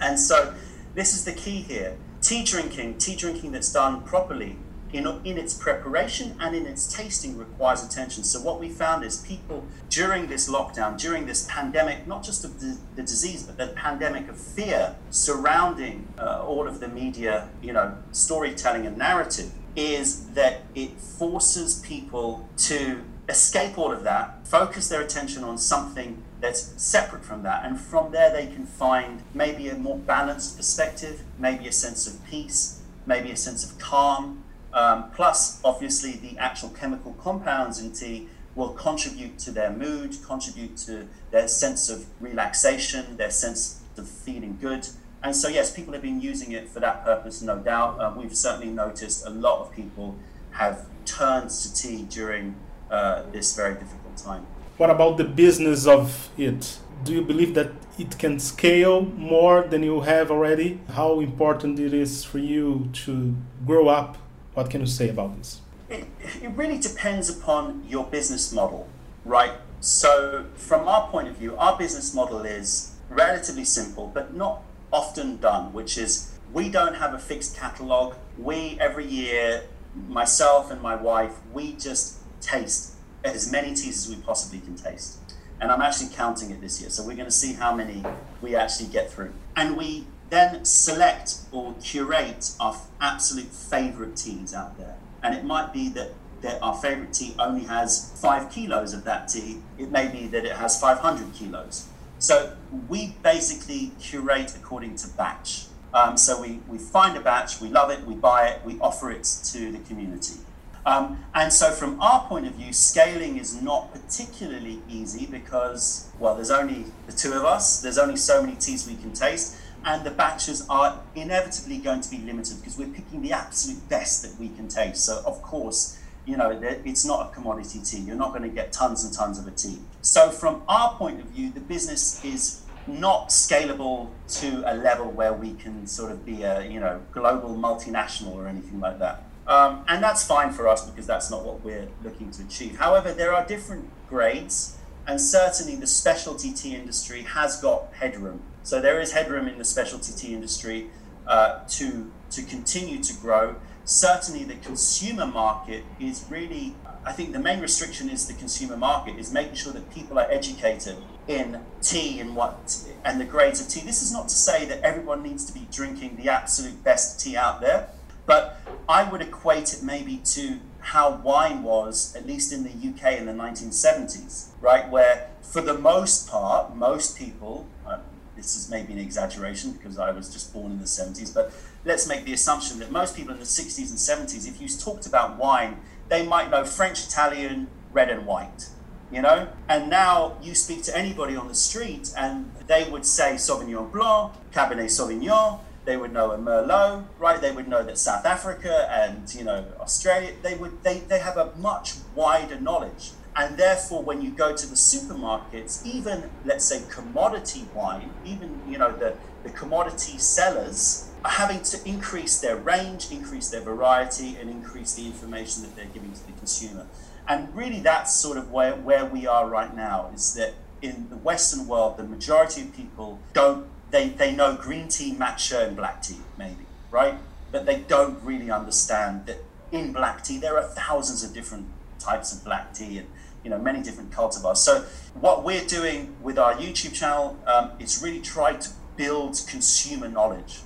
And 0.00 0.18
so 0.20 0.54
this 0.94 1.14
is 1.14 1.24
the 1.24 1.32
key 1.32 1.62
here. 1.62 1.96
Tea 2.20 2.44
drinking, 2.44 2.98
tea 2.98 3.16
drinking 3.16 3.52
that's 3.52 3.72
done 3.72 4.02
properly 4.02 4.56
in, 4.92 5.06
in 5.24 5.38
its 5.38 5.54
preparation 5.54 6.36
and 6.40 6.54
in 6.54 6.66
its 6.66 6.92
tasting 6.92 7.38
requires 7.38 7.84
attention. 7.84 8.24
So 8.24 8.40
what 8.40 8.60
we 8.60 8.68
found 8.68 9.04
is 9.04 9.18
people 9.18 9.64
during 9.88 10.26
this 10.26 10.48
lockdown, 10.48 10.98
during 10.98 11.26
this 11.26 11.46
pandemic, 11.48 12.06
not 12.06 12.22
just 12.22 12.44
of 12.44 12.60
the, 12.60 12.78
the 12.96 13.02
disease, 13.02 13.42
but 13.42 13.56
the 13.56 13.68
pandemic 13.68 14.28
of 14.28 14.36
fear 14.36 14.96
surrounding 15.10 16.08
uh, 16.18 16.44
all 16.46 16.68
of 16.68 16.80
the 16.80 16.88
media, 16.88 17.48
you 17.62 17.72
know, 17.72 17.96
storytelling 18.12 18.86
and 18.86 18.96
narrative, 18.96 19.50
is 19.74 20.28
that 20.30 20.62
it 20.74 20.92
forces 21.00 21.80
people 21.80 22.48
to 22.56 23.02
escape 23.28 23.78
all 23.78 23.92
of 23.92 24.04
that, 24.04 24.46
focus 24.46 24.88
their 24.88 25.00
attention 25.00 25.42
on 25.44 25.56
something 25.56 26.22
that's 26.40 26.74
separate 26.82 27.24
from 27.24 27.42
that. 27.44 27.64
And 27.64 27.80
from 27.80 28.12
there, 28.12 28.30
they 28.32 28.46
can 28.46 28.66
find 28.66 29.22
maybe 29.32 29.68
a 29.68 29.76
more 29.76 29.96
balanced 29.96 30.56
perspective, 30.56 31.22
maybe 31.38 31.66
a 31.68 31.72
sense 31.72 32.06
of 32.06 32.24
peace, 32.26 32.82
maybe 33.06 33.30
a 33.30 33.36
sense 33.36 33.64
of 33.64 33.78
calm, 33.78 34.41
um, 34.72 35.10
plus, 35.10 35.60
obviously, 35.64 36.12
the 36.12 36.38
actual 36.38 36.70
chemical 36.70 37.12
compounds 37.14 37.78
in 37.80 37.92
tea 37.92 38.28
will 38.54 38.70
contribute 38.70 39.38
to 39.40 39.50
their 39.50 39.70
mood, 39.70 40.16
contribute 40.26 40.76
to 40.76 41.08
their 41.30 41.48
sense 41.48 41.88
of 41.88 42.06
relaxation, 42.20 43.16
their 43.16 43.30
sense 43.30 43.80
of 43.96 44.08
feeling 44.08 44.58
good. 44.60 44.88
And 45.22 45.36
so, 45.36 45.48
yes, 45.48 45.70
people 45.70 45.92
have 45.92 46.02
been 46.02 46.20
using 46.20 46.52
it 46.52 46.68
for 46.68 46.80
that 46.80 47.04
purpose, 47.04 47.42
no 47.42 47.58
doubt. 47.58 48.00
Uh, 48.00 48.12
we've 48.16 48.36
certainly 48.36 48.72
noticed 48.72 49.26
a 49.26 49.30
lot 49.30 49.60
of 49.60 49.72
people 49.72 50.16
have 50.52 50.86
turned 51.04 51.50
to 51.50 51.74
tea 51.74 52.02
during 52.08 52.56
uh, 52.90 53.22
this 53.30 53.54
very 53.56 53.74
difficult 53.74 54.16
time. 54.16 54.46
What 54.76 54.90
about 54.90 55.16
the 55.16 55.24
business 55.24 55.86
of 55.86 56.30
it? 56.36 56.78
Do 57.04 57.12
you 57.12 57.22
believe 57.22 57.54
that 57.54 57.70
it 57.98 58.18
can 58.18 58.38
scale 58.38 59.02
more 59.02 59.62
than 59.62 59.82
you 59.82 60.00
have 60.00 60.30
already? 60.30 60.80
How 60.94 61.20
important 61.20 61.78
it 61.78 61.94
is 61.94 62.24
for 62.24 62.38
you 62.38 62.88
to 63.04 63.36
grow 63.66 63.88
up 63.88 64.18
what 64.54 64.70
can 64.70 64.80
you 64.80 64.86
say 64.86 65.08
about 65.08 65.36
this? 65.38 65.60
It, 65.88 66.06
it 66.42 66.50
really 66.50 66.78
depends 66.78 67.28
upon 67.28 67.84
your 67.88 68.04
business 68.04 68.52
model, 68.52 68.88
right? 69.24 69.52
So, 69.80 70.46
from 70.54 70.86
our 70.86 71.08
point 71.08 71.28
of 71.28 71.36
view, 71.36 71.56
our 71.56 71.76
business 71.76 72.14
model 72.14 72.42
is 72.42 72.94
relatively 73.08 73.64
simple, 73.64 74.10
but 74.12 74.34
not 74.34 74.62
often 74.92 75.38
done, 75.38 75.72
which 75.72 75.98
is 75.98 76.32
we 76.52 76.68
don't 76.68 76.94
have 76.94 77.14
a 77.14 77.18
fixed 77.18 77.56
catalog. 77.56 78.14
We, 78.38 78.78
every 78.80 79.06
year, 79.06 79.64
myself 80.08 80.70
and 80.70 80.80
my 80.80 80.94
wife, 80.94 81.32
we 81.52 81.72
just 81.72 82.18
taste 82.40 82.94
as 83.24 83.50
many 83.50 83.68
teas 83.68 84.06
as 84.06 84.14
we 84.14 84.22
possibly 84.22 84.60
can 84.60 84.76
taste. 84.76 85.18
And 85.60 85.70
I'm 85.70 85.80
actually 85.80 86.10
counting 86.14 86.50
it 86.50 86.60
this 86.60 86.80
year. 86.80 86.90
So 86.90 87.02
we're 87.02 87.14
going 87.14 87.26
to 87.26 87.30
see 87.30 87.52
how 87.52 87.74
many 87.74 88.04
we 88.40 88.56
actually 88.56 88.88
get 88.88 89.10
through. 89.10 89.32
And 89.54 89.76
we 89.76 90.06
then 90.32 90.64
select 90.64 91.36
or 91.52 91.74
curate 91.82 92.52
our 92.58 92.74
absolute 93.02 93.52
favorite 93.52 94.16
teas 94.16 94.54
out 94.54 94.78
there. 94.78 94.96
And 95.22 95.34
it 95.34 95.44
might 95.44 95.74
be 95.74 95.90
that, 95.90 96.12
that 96.40 96.60
our 96.62 96.74
favorite 96.74 97.12
tea 97.12 97.34
only 97.38 97.64
has 97.64 98.18
five 98.18 98.50
kilos 98.50 98.94
of 98.94 99.04
that 99.04 99.28
tea. 99.28 99.58
It 99.76 99.90
may 99.90 100.08
be 100.08 100.26
that 100.28 100.46
it 100.46 100.52
has 100.52 100.80
500 100.80 101.34
kilos. 101.34 101.86
So 102.18 102.56
we 102.88 103.14
basically 103.22 103.92
curate 104.00 104.56
according 104.56 104.96
to 104.96 105.08
batch. 105.08 105.66
Um, 105.92 106.16
so 106.16 106.40
we, 106.40 106.60
we 106.66 106.78
find 106.78 107.14
a 107.18 107.20
batch, 107.20 107.60
we 107.60 107.68
love 107.68 107.90
it, 107.90 108.02
we 108.06 108.14
buy 108.14 108.48
it, 108.48 108.64
we 108.64 108.78
offer 108.80 109.10
it 109.10 109.24
to 109.52 109.70
the 109.70 109.80
community. 109.80 110.40
Um, 110.86 111.22
and 111.32 111.52
so, 111.52 111.70
from 111.70 112.00
our 112.00 112.26
point 112.26 112.44
of 112.48 112.54
view, 112.54 112.72
scaling 112.72 113.36
is 113.36 113.62
not 113.62 113.92
particularly 113.92 114.82
easy 114.88 115.26
because, 115.26 116.10
well, 116.18 116.34
there's 116.34 116.50
only 116.50 116.86
the 117.06 117.12
two 117.12 117.34
of 117.34 117.44
us, 117.44 117.80
there's 117.80 117.98
only 117.98 118.16
so 118.16 118.42
many 118.42 118.56
teas 118.56 118.88
we 118.88 118.96
can 118.96 119.12
taste 119.12 119.56
and 119.84 120.04
the 120.04 120.10
batches 120.10 120.66
are 120.68 121.00
inevitably 121.14 121.78
going 121.78 122.00
to 122.00 122.10
be 122.10 122.18
limited 122.18 122.58
because 122.58 122.78
we're 122.78 122.88
picking 122.88 123.22
the 123.22 123.32
absolute 123.32 123.88
best 123.88 124.22
that 124.22 124.38
we 124.38 124.48
can 124.48 124.68
taste. 124.68 125.04
So, 125.04 125.22
of 125.26 125.42
course, 125.42 125.98
you 126.24 126.36
know, 126.36 126.50
it's 126.62 127.04
not 127.04 127.30
a 127.30 127.34
commodity 127.34 127.80
tea. 127.84 127.98
You're 127.98 128.16
not 128.16 128.30
going 128.30 128.42
to 128.42 128.48
get 128.48 128.72
tons 128.72 129.04
and 129.04 129.12
tons 129.12 129.38
of 129.38 129.46
a 129.46 129.50
tea. 129.50 129.78
So, 130.02 130.30
from 130.30 130.62
our 130.68 130.94
point 130.94 131.20
of 131.20 131.26
view, 131.26 131.50
the 131.50 131.60
business 131.60 132.24
is 132.24 132.62
not 132.86 133.28
scalable 133.28 134.08
to 134.28 134.62
a 134.66 134.74
level 134.74 135.10
where 135.10 135.32
we 135.32 135.54
can 135.54 135.86
sort 135.86 136.12
of 136.12 136.24
be 136.24 136.42
a, 136.42 136.64
you 136.64 136.80
know, 136.80 137.00
global 137.12 137.50
multinational 137.50 138.34
or 138.34 138.48
anything 138.48 138.80
like 138.80 138.98
that. 138.98 139.24
Um, 139.46 139.84
and 139.88 140.02
that's 140.02 140.24
fine 140.24 140.52
for 140.52 140.68
us 140.68 140.88
because 140.88 141.06
that's 141.06 141.30
not 141.30 141.44
what 141.44 141.64
we're 141.64 141.88
looking 142.04 142.30
to 142.32 142.42
achieve. 142.42 142.76
However, 142.76 143.12
there 143.12 143.34
are 143.34 143.44
different 143.44 143.90
grades, 144.08 144.78
and 145.06 145.20
certainly 145.20 145.74
the 145.74 145.86
specialty 145.86 146.52
tea 146.52 146.76
industry 146.76 147.22
has 147.22 147.60
got 147.60 147.92
headroom. 147.94 148.42
So 148.62 148.80
there 148.80 149.00
is 149.00 149.12
headroom 149.12 149.48
in 149.48 149.58
the 149.58 149.64
specialty 149.64 150.12
tea 150.12 150.34
industry 150.34 150.90
uh, 151.26 151.60
to 151.68 152.10
to 152.30 152.42
continue 152.42 153.02
to 153.02 153.14
grow. 153.14 153.56
Certainly, 153.84 154.44
the 154.44 154.56
consumer 154.56 155.26
market 155.26 155.84
is 156.00 156.24
really. 156.28 156.74
I 157.04 157.10
think 157.10 157.32
the 157.32 157.40
main 157.40 157.60
restriction 157.60 158.08
is 158.08 158.28
the 158.28 158.34
consumer 158.34 158.76
market 158.76 159.18
is 159.18 159.32
making 159.32 159.56
sure 159.56 159.72
that 159.72 159.92
people 159.92 160.20
are 160.20 160.30
educated 160.30 160.96
in 161.26 161.60
tea 161.80 162.20
and 162.20 162.36
what 162.36 162.80
and 163.04 163.20
the 163.20 163.24
grades 163.24 163.60
of 163.60 163.68
tea. 163.68 163.80
This 163.80 164.02
is 164.02 164.12
not 164.12 164.28
to 164.28 164.34
say 164.34 164.64
that 164.66 164.80
everyone 164.82 165.22
needs 165.22 165.44
to 165.46 165.52
be 165.52 165.66
drinking 165.72 166.16
the 166.16 166.28
absolute 166.28 166.84
best 166.84 167.18
tea 167.20 167.36
out 167.36 167.60
there, 167.60 167.88
but 168.24 168.60
I 168.88 169.02
would 169.02 169.20
equate 169.20 169.72
it 169.74 169.82
maybe 169.82 170.18
to 170.26 170.60
how 170.82 171.16
wine 171.16 171.62
was, 171.62 172.14
at 172.16 172.26
least 172.26 172.52
in 172.52 172.64
the 172.64 172.70
UK 172.70 173.18
in 173.18 173.26
the 173.26 173.32
1970s, 173.32 174.48
right? 174.60 174.90
Where, 174.90 175.28
for 175.40 175.60
the 175.60 175.74
most 175.74 176.28
part, 176.28 176.74
most 176.74 177.16
people, 177.16 177.66
uh, 177.86 177.98
this 178.42 178.56
is 178.56 178.68
maybe 178.68 178.92
an 178.92 178.98
exaggeration 178.98 179.72
because 179.72 179.98
I 179.98 180.10
was 180.10 180.32
just 180.32 180.52
born 180.52 180.72
in 180.72 180.78
the 180.78 180.84
70s, 180.84 181.32
but 181.32 181.52
let's 181.84 182.08
make 182.08 182.24
the 182.24 182.32
assumption 182.32 182.80
that 182.80 182.90
most 182.90 183.16
people 183.16 183.32
in 183.32 183.38
the 183.38 183.46
60s 183.46 183.78
and 183.90 184.28
70s, 184.28 184.48
if 184.48 184.60
you 184.60 184.68
talked 184.68 185.06
about 185.06 185.38
wine, 185.38 185.80
they 186.08 186.26
might 186.26 186.50
know 186.50 186.64
French, 186.64 187.06
Italian, 187.06 187.68
red, 187.92 188.10
and 188.10 188.26
white. 188.26 188.68
You 189.10 189.20
know, 189.20 189.48
and 189.68 189.90
now 189.90 190.38
you 190.42 190.54
speak 190.54 190.82
to 190.84 190.96
anybody 190.96 191.36
on 191.36 191.46
the 191.46 191.54
street, 191.54 192.12
and 192.16 192.50
they 192.66 192.88
would 192.90 193.04
say 193.04 193.34
Sauvignon 193.34 193.92
Blanc, 193.92 194.32
Cabernet 194.52 194.86
Sauvignon, 194.86 195.60
they 195.84 195.96
would 195.96 196.12
know 196.12 196.30
a 196.30 196.38
Merlot, 196.38 197.04
right? 197.18 197.40
They 197.40 197.52
would 197.52 197.68
know 197.68 197.82
that 197.82 197.98
South 197.98 198.24
Africa 198.24 198.88
and 198.90 199.34
you 199.34 199.44
know 199.44 199.66
Australia, 199.80 200.32
they 200.42 200.54
would 200.54 200.82
they, 200.82 201.00
they 201.00 201.18
have 201.18 201.36
a 201.36 201.52
much 201.56 201.94
wider 202.14 202.58
knowledge. 202.58 203.10
And 203.34 203.56
therefore, 203.56 204.02
when 204.02 204.20
you 204.20 204.30
go 204.30 204.54
to 204.54 204.66
the 204.66 204.74
supermarkets, 204.74 205.86
even 205.86 206.30
let's 206.44 206.64
say 206.64 206.82
commodity 206.90 207.66
wine, 207.74 208.10
even 208.24 208.60
you 208.68 208.78
know 208.78 208.92
the, 208.92 209.14
the 209.42 209.50
commodity 209.50 210.18
sellers 210.18 211.10
are 211.24 211.30
having 211.30 211.62
to 211.62 211.88
increase 211.88 212.40
their 212.40 212.56
range, 212.56 213.10
increase 213.10 213.48
their 213.48 213.62
variety, 213.62 214.36
and 214.36 214.50
increase 214.50 214.94
the 214.94 215.06
information 215.06 215.62
that 215.62 215.74
they're 215.76 215.86
giving 215.86 216.12
to 216.12 216.26
the 216.26 216.32
consumer. 216.32 216.86
And 217.26 217.54
really, 217.56 217.80
that's 217.80 218.12
sort 218.12 218.36
of 218.36 218.50
where, 218.50 218.74
where 218.74 219.06
we 219.06 219.26
are 219.26 219.48
right 219.48 219.74
now. 219.74 220.10
Is 220.14 220.34
that 220.34 220.54
in 220.82 221.08
the 221.08 221.16
Western 221.16 221.66
world, 221.66 221.96
the 221.96 222.04
majority 222.04 222.62
of 222.62 222.76
people 222.76 223.18
don't 223.32 223.66
they, 223.92 224.08
they 224.08 224.34
know 224.34 224.56
green 224.56 224.88
tea, 224.88 225.12
matcha, 225.12 225.68
and 225.68 225.76
black 225.76 226.02
tea, 226.02 226.16
maybe, 226.38 226.64
right? 226.90 227.14
But 227.52 227.66
they 227.66 227.80
don't 227.80 228.20
really 228.24 228.50
understand 228.50 229.26
that 229.26 229.36
in 229.70 229.92
black 229.92 230.24
tea 230.24 230.38
there 230.38 230.56
are 230.56 230.64
thousands 230.64 231.22
of 231.22 231.32
different 231.32 231.66
types 232.02 232.32
of 232.32 232.44
black 232.44 232.74
tea 232.74 232.98
and 232.98 233.08
you 233.44 233.50
know 233.50 233.58
many 233.58 233.82
different 233.82 234.10
cultivars. 234.10 234.58
So 234.58 234.84
what 235.14 235.44
we're 235.44 235.66
doing 235.66 236.14
with 236.22 236.38
our 236.38 236.54
YouTube 236.54 236.94
channel 236.94 237.38
um, 237.46 237.72
is 237.78 238.02
really 238.02 238.20
try 238.20 238.54
to 238.54 238.68
build 238.96 239.42
consumer 239.48 240.08
knowledge. 240.08 240.60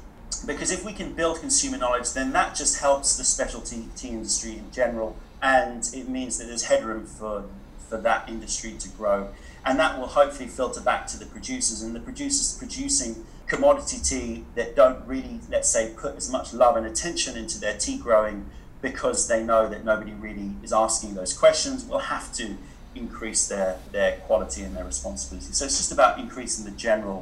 Because 0.44 0.70
if 0.70 0.84
we 0.84 0.92
can 0.92 1.14
build 1.14 1.40
consumer 1.40 1.78
knowledge, 1.78 2.12
then 2.12 2.32
that 2.32 2.54
just 2.54 2.80
helps 2.80 3.16
the 3.16 3.24
specialty 3.24 3.88
tea 3.96 4.08
industry 4.08 4.52
in 4.58 4.70
general, 4.70 5.16
and 5.40 5.88
it 5.94 6.08
means 6.08 6.36
that 6.38 6.44
there's 6.44 6.64
headroom 6.64 7.06
for 7.06 7.44
for 7.88 7.96
that 7.98 8.28
industry 8.28 8.72
to 8.72 8.88
grow 8.90 9.28
and 9.64 9.78
that 9.78 9.98
will 9.98 10.06
hopefully 10.06 10.48
filter 10.48 10.80
back 10.80 11.06
to 11.08 11.18
the 11.18 11.26
producers 11.26 11.82
and 11.82 11.94
the 11.94 12.00
producers 12.00 12.56
producing 12.56 13.24
commodity 13.46 13.98
tea 14.02 14.44
that 14.54 14.74
don't 14.74 15.06
really 15.06 15.40
let's 15.50 15.68
say 15.68 15.92
put 15.96 16.16
as 16.16 16.30
much 16.30 16.52
love 16.52 16.76
and 16.76 16.86
attention 16.86 17.36
into 17.36 17.58
their 17.60 17.76
tea 17.76 17.98
growing 17.98 18.48
because 18.88 19.18
they 19.30 19.42
know 19.50 19.62
that 19.72 19.84
nobody 19.90 20.14
really 20.26 20.50
is 20.62 20.72
asking 20.72 21.10
those 21.20 21.32
questions 21.44 21.76
will 21.90 22.06
have 22.14 22.26
to 22.40 22.46
increase 22.94 23.42
their 23.52 23.70
their 23.96 24.12
quality 24.26 24.60
and 24.66 24.72
their 24.76 24.86
responsibility 24.92 25.52
so 25.52 25.64
it's 25.66 25.78
just 25.82 25.92
about 25.92 26.12
increasing 26.24 26.64
the 26.64 26.76
general 26.88 27.20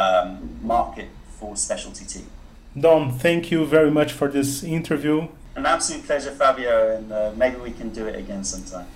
um, 0.00 0.28
market 0.62 1.08
for 1.38 1.56
specialty 1.56 2.04
tea 2.04 2.26
Dom, 2.76 3.12
thank 3.12 3.52
you 3.52 3.64
very 3.64 3.88
much 3.88 4.12
for 4.12 4.26
this 4.26 4.64
interview. 4.64 5.28
An 5.54 5.64
absolute 5.64 6.04
pleasure, 6.04 6.32
Fabio, 6.32 6.96
and 6.96 7.12
uh, 7.12 7.30
maybe 7.36 7.56
we 7.56 7.70
can 7.70 7.90
do 7.90 8.08
it 8.08 8.16
again 8.16 8.42
sometime. 8.42 8.86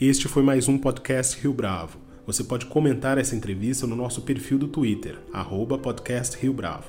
Este 0.00 0.26
foi 0.26 0.42
mais 0.42 0.66
um 0.66 0.76
podcast 0.76 1.40
Rio 1.40 1.52
Bravo. 1.52 1.98
Você 2.26 2.42
pode 2.42 2.66
comentar 2.66 3.16
essa 3.16 3.36
entrevista 3.36 3.86
no 3.86 3.94
nosso 3.94 4.22
perfil 4.22 4.58
do 4.58 4.66
Twitter, 4.66 5.18
arroba 5.32 5.78
podcast 5.78 6.36
Rio 6.36 6.52
Bravo, 6.52 6.88